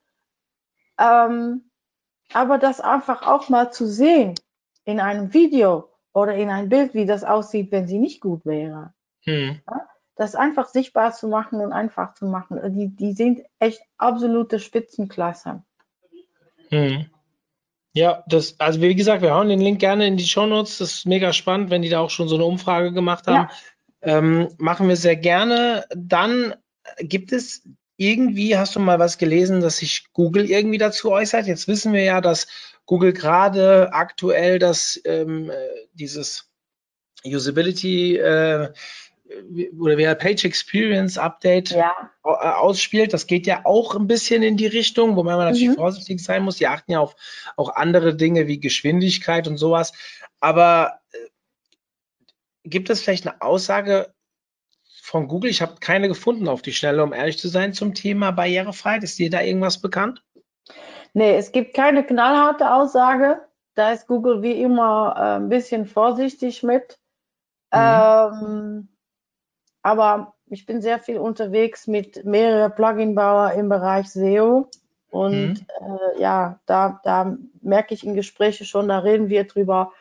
Ähm, 0.99 1.71
aber 2.33 2.59
das 2.59 2.81
einfach 2.81 3.27
auch 3.27 3.49
mal 3.49 3.73
zu 3.73 3.87
sehen 3.87 4.35
in 4.85 5.01
einem 5.01 5.33
Video 5.33 5.90
oder 6.12 6.35
in 6.35 6.51
ein 6.51 6.68
Bild, 6.68 6.94
wie 6.94 7.07
das 7.07 7.25
aussieht, 7.25 7.73
wenn 7.73 7.87
sie 7.87 7.99
nicht 7.99 8.21
gut 8.21 8.44
wäre. 8.44 8.92
Hm. 9.25 9.61
Ja? 9.66 9.88
Das 10.19 10.35
einfach 10.35 10.69
sichtbar 10.69 11.13
zu 11.13 11.29
machen 11.29 11.61
und 11.61 11.73
einfach 11.73 12.15
zu 12.15 12.27
machen. 12.27 12.61
Die, 12.75 12.89
die 12.89 13.13
sind 13.13 13.41
echt 13.61 13.81
absolute 13.97 14.59
Spitzenklasse. 14.59 15.63
Hm. 16.71 17.07
Ja, 17.93 18.25
das, 18.27 18.59
also 18.59 18.81
wie 18.83 18.97
gesagt, 18.97 19.23
wir 19.23 19.33
hauen 19.35 19.49
den 19.49 19.61
Link 19.61 19.79
gerne 19.79 20.09
in 20.09 20.17
die 20.17 20.27
Show 20.27 20.47
Notes. 20.47 20.79
Das 20.79 20.93
ist 20.93 21.07
mega 21.07 21.33
spannend, 21.33 21.71
wenn 21.71 21.83
die 21.83 21.89
da 21.89 22.01
auch 22.01 22.11
schon 22.11 22.29
so 22.29 22.35
eine 22.35 22.45
Umfrage 22.45 22.93
gemacht 22.93 23.29
haben. 23.29 23.49
Ja. 23.49 24.19
Ähm, 24.19 24.49
machen 24.59 24.89
wir 24.89 24.97
sehr 24.97 25.17
gerne. 25.17 25.85
Dann 25.95 26.55
gibt 26.99 27.33
es 27.33 27.63
irgendwie, 27.97 28.57
hast 28.57 28.75
du 28.75 28.81
mal 28.81 28.99
was 28.99 29.19
gelesen, 29.19 29.61
dass 29.61 29.79
sich 29.79 30.13
Google 30.13 30.51
irgendwie 30.51 30.79
dazu 30.79 31.13
äußert? 31.13 31.47
Jetzt 31.47 31.69
wissen 31.69 31.93
wir 31.93 32.03
ja, 32.03 32.21
dass 32.21 32.49
Google 32.87 33.12
gerade 33.12 33.93
aktuell 33.93 34.59
das, 34.59 35.01
ähm, 35.05 35.53
dieses 35.93 36.51
Usability 37.25 38.16
äh, 38.16 38.73
oder 39.79 39.97
wer 39.99 40.14
Page 40.14 40.45
Experience 40.45 41.18
Update 41.18 41.70
ja. 41.70 41.93
Äh, 42.24 42.31
ausspielt. 42.31 43.12
Das 43.12 43.26
geht 43.26 43.47
ja 43.47 43.62
auch 43.64 43.95
ein 43.95 44.07
bisschen 44.07 44.43
in 44.43 44.57
die 44.57 44.66
Richtung, 44.66 45.16
wobei 45.16 45.37
man 45.37 45.47
natürlich 45.47 45.70
mhm. 45.70 45.74
vorsichtig 45.74 46.22
sein 46.22 46.43
muss. 46.43 46.57
Die 46.57 46.66
achten 46.66 46.93
ja 46.93 47.01
auf 47.01 47.16
auch 47.57 47.74
andere 47.74 48.16
Dinge 48.16 48.47
wie 48.47 48.61
Geschwindigkeit 48.61 49.47
und 49.47 49.59
sowas. 49.59 49.93
Aber 50.41 51.01
äh, 51.12 51.18
gibt 52.64 52.91
es 52.91 53.03
vielleicht 53.03 53.26
eine 53.26 53.41
Aussage, 53.43 54.12
von 55.09 55.26
Google. 55.26 55.51
Ich 55.51 55.62
habe 55.62 55.76
keine 55.81 56.07
gefunden 56.07 56.49
auf 56.49 56.62
die 56.62 56.72
Schnelle, 56.72 57.03
um 57.03 57.12
ehrlich 57.12 57.39
zu 57.39 57.49
sein, 57.49 57.72
zum 57.72 57.95
Thema 57.95 58.31
Barrierefreiheit. 58.31 59.03
Ist 59.03 59.18
dir 59.18 59.31
da 59.31 59.41
irgendwas 59.41 59.81
bekannt? 59.81 60.22
Nee, 61.14 61.35
es 61.37 61.51
gibt 61.51 61.74
keine 61.74 62.05
knallharte 62.05 62.72
Aussage. 62.72 63.41
Da 63.74 63.93
ist 63.93 64.07
Google 64.07 64.43
wie 64.43 64.61
immer 64.61 65.14
äh, 65.16 65.37
ein 65.37 65.49
bisschen 65.49 65.87
vorsichtig 65.87 66.62
mit. 66.62 66.99
Mhm. 67.72 67.79
Ähm, 67.81 68.89
aber 69.89 70.34
ich 70.47 70.66
bin 70.66 70.82
sehr 70.82 70.99
viel 70.99 71.18
unterwegs 71.18 71.86
mit 71.86 72.24
mehreren 72.24 72.74
Plugin-Bauer 72.74 73.53
im 73.53 73.68
Bereich 73.68 74.11
SEO. 74.11 74.68
Und 75.11 75.55
mhm. 75.55 75.66
äh, 75.80 76.20
ja, 76.20 76.61
da, 76.66 77.01
da 77.05 77.36
merke 77.62 77.95
ich 77.95 78.05
in 78.05 78.14
Gesprächen 78.14 78.66
schon, 78.66 78.89
da 78.89 78.99
reden 78.99 79.30
wir 79.30 79.45
drüber, 79.45 79.93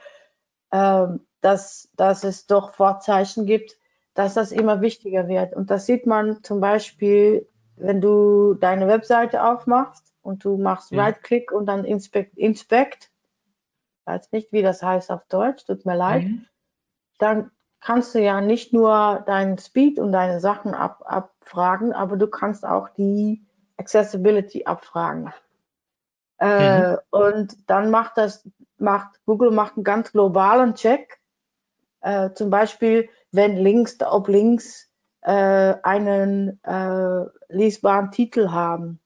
äh, 0.72 1.08
dass, 1.40 1.90
dass 1.96 2.26
es 2.26 2.48
doch 2.48 2.74
Vorzeichen 2.74 3.46
gibt, 3.46 3.78
dass 4.14 4.34
das 4.34 4.52
immer 4.52 4.82
wichtiger 4.82 5.30
wird. 5.30 5.54
Und 5.54 5.72
das 5.72 5.86
sieht 5.86 6.06
man 6.06 6.44
zum 6.44 6.60
Beispiel, 6.60 7.48
wenn 7.78 8.02
du 8.02 8.56
deine 8.56 8.88
Webseite 8.88 9.44
aufmachst 9.44 10.14
und 10.22 10.44
du 10.44 10.58
machst 10.58 10.92
ja. 10.92 11.04
Right-Click 11.04 11.52
und 11.54 11.68
dann 11.68 11.86
Inspect, 11.86 12.38
Inspect, 12.38 13.10
weiß 14.06 14.32
nicht, 14.34 14.52
wie 14.52 14.62
das 14.62 14.84
heißt 14.84 15.12
auf 15.12 15.26
Deutsch, 15.28 15.66
tut 15.66 15.86
mir 15.86 15.96
leid, 15.96 16.24
mhm. 16.24 16.46
dann 17.20 17.52
kannst 17.82 18.16
du 18.16 18.20
ja 18.20 18.42
nicht 18.42 18.74
nur 18.74 19.24
deinen 19.26 19.58
Speed 19.58 20.00
und 20.00 20.12
deine 20.12 20.40
Sachen 20.40 20.74
ab, 20.74 21.04
abfragen, 21.06 21.94
aber 21.94 22.18
du 22.18 22.28
kannst 22.28 22.66
auch 22.66 22.90
die 22.90 23.46
Accessibility 23.78 24.66
abfragen. 24.66 25.34
Äh, 26.40 26.92
mhm. 26.92 26.98
Und 27.10 27.70
dann 27.70 27.90
macht 27.90 28.18
das, 28.18 28.48
macht 28.78 29.24
Google 29.26 29.52
macht 29.52 29.76
einen 29.76 29.84
ganz 29.84 30.12
globalen 30.12 30.76
Check. 30.76 31.20
Äh, 32.02 32.32
zum 32.34 32.50
Beispiel, 32.50 33.10
wenn 33.32 33.58
links, 33.58 33.98
ob 34.02 34.28
links 34.28 34.90
äh, 35.22 35.76
einen 35.84 36.64
äh, 36.64 37.26
lesbaren 37.50 38.12
Titel 38.12 38.50
haben 38.50 39.00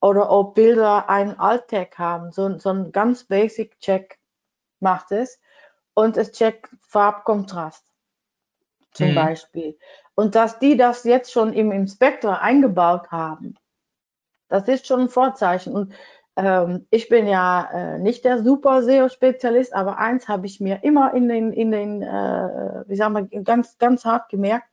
oder 0.00 0.30
ob 0.30 0.54
Bilder 0.54 1.08
einen 1.08 1.38
Alt-Tag 1.38 1.98
haben. 1.98 2.32
So, 2.32 2.58
so 2.58 2.70
ein 2.70 2.92
ganz 2.92 3.24
basic 3.24 3.78
Check 3.80 4.18
macht 4.80 5.12
es. 5.12 5.38
Und 5.94 6.16
es 6.16 6.32
checkt 6.32 6.70
Farbkontrast 6.82 7.89
zum 8.92 9.10
mhm. 9.10 9.14
Beispiel. 9.14 9.78
Und 10.14 10.34
dass 10.34 10.58
die 10.58 10.76
das 10.76 11.04
jetzt 11.04 11.32
schon 11.32 11.52
im 11.52 11.72
Inspektor 11.72 12.40
eingebaut 12.40 13.10
haben, 13.10 13.54
das 14.48 14.68
ist 14.68 14.86
schon 14.86 15.02
ein 15.02 15.08
Vorzeichen. 15.08 15.74
Und 15.74 15.92
ähm, 16.36 16.86
ich 16.90 17.08
bin 17.08 17.26
ja 17.26 17.70
äh, 17.72 17.98
nicht 17.98 18.24
der 18.24 18.42
super 18.42 18.82
SEO-Spezialist, 18.82 19.74
aber 19.74 19.98
eins 19.98 20.28
habe 20.28 20.46
ich 20.46 20.60
mir 20.60 20.82
immer 20.82 21.14
in 21.14 21.28
den, 21.28 21.52
in 21.52 21.70
den 21.70 22.02
äh, 22.02 22.84
wie 22.86 22.96
sagen 22.96 23.14
wir, 23.14 23.42
ganz, 23.42 23.78
ganz 23.78 24.04
hart 24.04 24.28
gemerkt. 24.28 24.66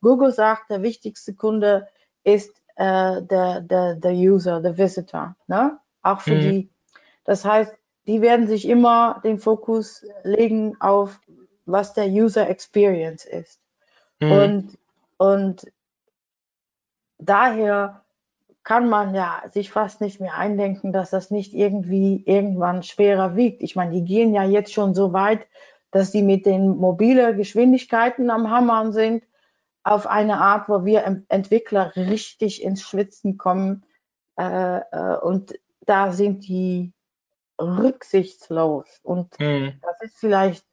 Google 0.00 0.32
sagt, 0.32 0.70
der 0.70 0.82
wichtigste 0.82 1.34
Kunde 1.34 1.88
ist 2.24 2.54
äh, 2.76 3.22
der, 3.22 3.60
der, 3.60 3.94
der 3.94 4.12
User, 4.12 4.60
der 4.60 4.76
Visitor. 4.76 5.34
Ne? 5.46 5.78
Auch 6.02 6.20
für 6.20 6.34
mhm. 6.34 6.40
die. 6.40 6.70
Das 7.24 7.44
heißt, 7.44 7.72
die 8.06 8.20
werden 8.20 8.46
sich 8.46 8.68
immer 8.68 9.20
den 9.24 9.38
Fokus 9.38 10.04
legen 10.24 10.76
auf, 10.80 11.20
was 11.66 11.94
der 11.94 12.06
User 12.06 12.48
Experience 12.48 13.24
ist. 13.24 13.60
Mhm. 14.20 14.32
Und, 14.32 14.78
und 15.16 15.72
daher 17.18 18.02
kann 18.62 18.88
man 18.88 19.14
ja 19.14 19.42
sich 19.52 19.70
fast 19.70 20.00
nicht 20.00 20.20
mehr 20.20 20.34
eindenken, 20.34 20.92
dass 20.92 21.10
das 21.10 21.30
nicht 21.30 21.52
irgendwie 21.52 22.22
irgendwann 22.24 22.82
schwerer 22.82 23.36
wiegt. 23.36 23.62
Ich 23.62 23.76
meine, 23.76 23.92
die 23.92 24.04
gehen 24.04 24.34
ja 24.34 24.42
jetzt 24.44 24.72
schon 24.72 24.94
so 24.94 25.12
weit, 25.12 25.46
dass 25.90 26.10
die 26.10 26.22
mit 26.22 26.46
den 26.46 26.76
mobilen 26.78 27.36
Geschwindigkeiten 27.36 28.30
am 28.30 28.50
Hammern 28.50 28.92
sind, 28.92 29.22
auf 29.84 30.06
eine 30.06 30.38
Art, 30.38 30.68
wo 30.68 30.86
wir 30.86 31.24
Entwickler 31.28 31.94
richtig 31.94 32.62
ins 32.62 32.82
Schwitzen 32.82 33.36
kommen. 33.36 33.84
Äh, 34.36 34.78
äh, 34.78 35.18
und 35.18 35.54
da 35.82 36.12
sind 36.12 36.48
die 36.48 36.92
rücksichtslos. 37.60 38.86
Und 39.02 39.38
mhm. 39.38 39.74
das 39.82 40.00
ist 40.00 40.16
vielleicht 40.16 40.64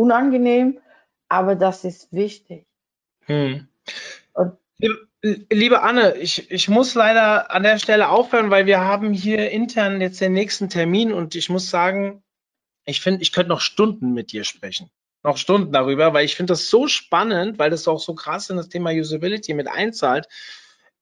unangenehm, 0.00 0.80
aber 1.28 1.54
das 1.54 1.84
ist 1.84 2.12
wichtig. 2.12 2.66
Und 4.32 4.58
Liebe 5.20 5.82
Anne, 5.82 6.16
ich, 6.16 6.48
ich 6.50 6.68
muss 6.68 6.94
leider 6.94 7.50
an 7.50 7.64
der 7.64 7.80
Stelle 7.80 8.08
aufhören, 8.08 8.50
weil 8.50 8.66
wir 8.66 8.80
haben 8.80 9.12
hier 9.12 9.50
intern 9.50 10.00
jetzt 10.00 10.20
den 10.20 10.32
nächsten 10.32 10.68
Termin 10.68 11.12
und 11.12 11.34
ich 11.34 11.48
muss 11.48 11.70
sagen, 11.70 12.22
ich 12.84 13.00
finde, 13.00 13.22
ich 13.22 13.32
könnte 13.32 13.48
noch 13.48 13.60
Stunden 13.60 14.14
mit 14.14 14.30
dir 14.30 14.44
sprechen. 14.44 14.90
Noch 15.24 15.36
Stunden 15.36 15.72
darüber, 15.72 16.14
weil 16.14 16.24
ich 16.24 16.36
finde 16.36 16.52
das 16.52 16.70
so 16.70 16.86
spannend, 16.86 17.58
weil 17.58 17.70
das 17.70 17.88
auch 17.88 17.98
so 17.98 18.14
krass 18.14 18.48
in 18.50 18.56
das 18.56 18.68
Thema 18.68 18.90
Usability 18.90 19.54
mit 19.54 19.66
einzahlt. 19.66 20.28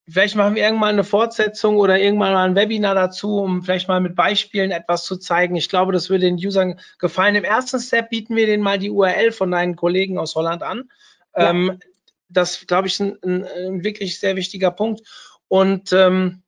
Vielleicht 0.09 0.37
machen 0.37 0.55
wir 0.55 0.63
irgendwann 0.63 0.91
eine 0.91 1.05
Fortsetzung 1.05 1.77
oder 1.77 1.99
irgendwann 1.99 2.33
mal 2.33 2.49
ein 2.49 2.55
Webinar 2.55 2.95
dazu, 2.95 3.39
um 3.39 3.63
vielleicht 3.63 3.89
mal 3.89 4.01
mit 4.01 4.15
Beispielen 4.15 4.71
etwas 4.71 5.05
zu 5.05 5.17
zeigen. 5.17 5.57
Ich 5.57 5.69
glaube, 5.69 5.93
das 5.93 6.11
würde 6.11 6.27
den 6.27 6.37
Usern 6.37 6.79
gefallen. 6.99 7.35
Im 7.35 7.43
ersten 7.43 7.81
Step 7.81 8.11
bieten 8.11 8.37
wir 8.37 8.47
denen 8.47 8.63
mal 8.63 8.79
die 8.79 8.91
URL 8.91 9.33
von 9.33 9.51
deinen 9.51 9.75
Kollegen 9.75 10.17
aus 10.19 10.37
Holland 10.37 10.63
an. 10.63 10.91
Ja. 11.37 11.51
Ähm, 11.51 11.81
das, 12.29 12.67
glaube 12.69 12.87
ich, 12.87 13.01
ein, 13.01 13.19
ein, 13.25 13.45
ein, 13.45 13.85
wirklich 13.85 14.21
sehr 14.21 14.37
wichtiger 14.37 14.71
Punkt. 14.71 15.03
Und 15.49 15.93
ähm, 15.93 16.43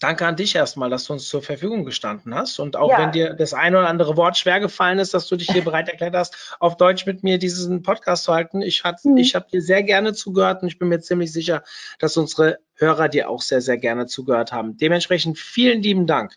danke 0.00 0.26
an 0.26 0.34
dich 0.34 0.56
erstmal, 0.56 0.90
dass 0.90 1.04
du 1.04 1.12
uns 1.12 1.28
zur 1.28 1.42
Verfügung 1.42 1.84
gestanden 1.84 2.34
hast. 2.34 2.58
Und 2.58 2.76
auch 2.76 2.90
ja. 2.90 2.98
wenn 2.98 3.12
dir 3.12 3.34
das 3.34 3.54
eine 3.54 3.78
oder 3.78 3.88
andere 3.88 4.16
Wort 4.16 4.36
schwer 4.36 4.58
gefallen 4.58 4.98
ist, 4.98 5.14
dass 5.14 5.28
du 5.28 5.36
dich 5.36 5.50
hier 5.50 5.62
bereit 5.64 5.88
erklärt 5.88 6.16
hast, 6.16 6.56
auf 6.58 6.76
Deutsch 6.76 7.06
mit 7.06 7.22
mir 7.22 7.38
diesen 7.38 7.82
Podcast 7.82 8.24
zu 8.24 8.34
halten. 8.34 8.62
Ich, 8.62 8.82
mhm. 9.04 9.16
ich 9.16 9.34
habe 9.34 9.46
dir 9.52 9.62
sehr 9.62 9.82
gerne 9.82 10.12
zugehört 10.12 10.62
und 10.62 10.68
ich 10.68 10.78
bin 10.78 10.88
mir 10.88 11.00
ziemlich 11.00 11.32
sicher, 11.32 11.62
dass 11.98 12.16
unsere 12.16 12.58
Hörer 12.74 13.08
dir 13.08 13.28
auch 13.28 13.42
sehr, 13.42 13.60
sehr 13.60 13.78
gerne 13.78 14.06
zugehört 14.06 14.52
haben. 14.52 14.76
Dementsprechend 14.76 15.38
vielen 15.38 15.82
lieben 15.82 16.06
Dank. 16.06 16.34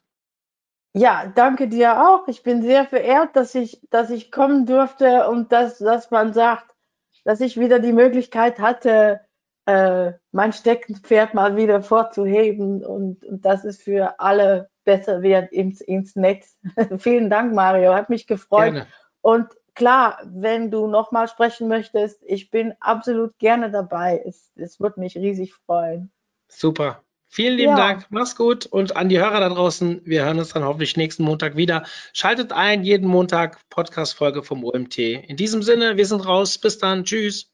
Ja, 0.96 1.32
danke 1.34 1.68
dir 1.68 2.08
auch. 2.08 2.28
Ich 2.28 2.44
bin 2.44 2.62
sehr 2.62 2.86
verehrt, 2.86 3.36
dass 3.36 3.56
ich, 3.56 3.82
dass 3.90 4.12
ich 4.12 4.32
kommen 4.32 4.68
durfte 4.68 5.28
und 5.28 5.52
dass, 5.52 5.80
dass 5.80 6.12
man 6.12 6.34
sagt, 6.34 6.76
dass 7.24 7.42
ich 7.42 7.60
wieder 7.60 7.80
die 7.80 7.94
Möglichkeit 7.94 8.60
hatte, 8.60 9.22
äh, 9.66 10.14
mein 10.32 10.54
Steckenpferd 10.54 11.34
mal 11.34 11.56
wieder 11.56 11.82
vorzuheben 11.82 12.84
und, 12.84 13.24
und 13.24 13.46
dass 13.46 13.64
es 13.64 13.82
für 13.82 14.20
alle 14.20 14.70
besser 14.84 15.22
wird 15.22 15.52
ins, 15.52 15.82
ins 15.82 16.16
Netz. 16.16 16.58
Vielen 16.98 17.30
Dank, 17.30 17.54
Mario, 17.54 17.94
hat 17.94 18.10
mich 18.10 18.28
gefreut. 18.28 18.74
Gerne. 18.74 18.88
Und 19.22 19.48
klar, 19.74 20.20
wenn 20.26 20.70
du 20.70 20.88
nochmal 20.88 21.28
sprechen 21.28 21.68
möchtest, 21.68 22.22
ich 22.26 22.52
bin 22.52 22.74
absolut 22.80 23.38
gerne 23.38 23.72
dabei. 23.72 24.22
Es, 24.26 24.52
es 24.56 24.80
wird 24.80 24.98
mich 24.98 25.16
riesig 25.16 25.54
freuen. 25.54 26.12
Super. 26.50 27.04
Vielen 27.30 27.58
lieben 27.58 27.72
ja. 27.72 27.78
Dank. 27.78 28.06
Mach's 28.10 28.36
gut. 28.36 28.68
Und 28.68 28.96
an 28.96 29.10
die 29.10 29.18
Hörer 29.18 29.40
da 29.40 29.50
draußen, 29.50 30.02
wir 30.06 30.24
hören 30.24 30.38
uns 30.38 30.54
dann 30.54 30.66
hoffentlich 30.66 30.98
nächsten 30.98 31.24
Montag 31.24 31.56
wieder. 31.56 31.84
Schaltet 32.12 32.52
ein, 32.52 32.84
jeden 32.84 33.08
Montag 33.08 33.58
Podcast-Folge 33.70 34.44
vom 34.44 34.64
OMT. 34.64 35.00
In 35.00 35.36
diesem 35.36 35.64
Sinne, 35.64 35.98
wir 35.98 36.06
sind 36.06 36.28
raus. 36.28 36.60
Bis 36.60 36.78
dann. 36.78 37.06
Tschüss. 37.06 37.53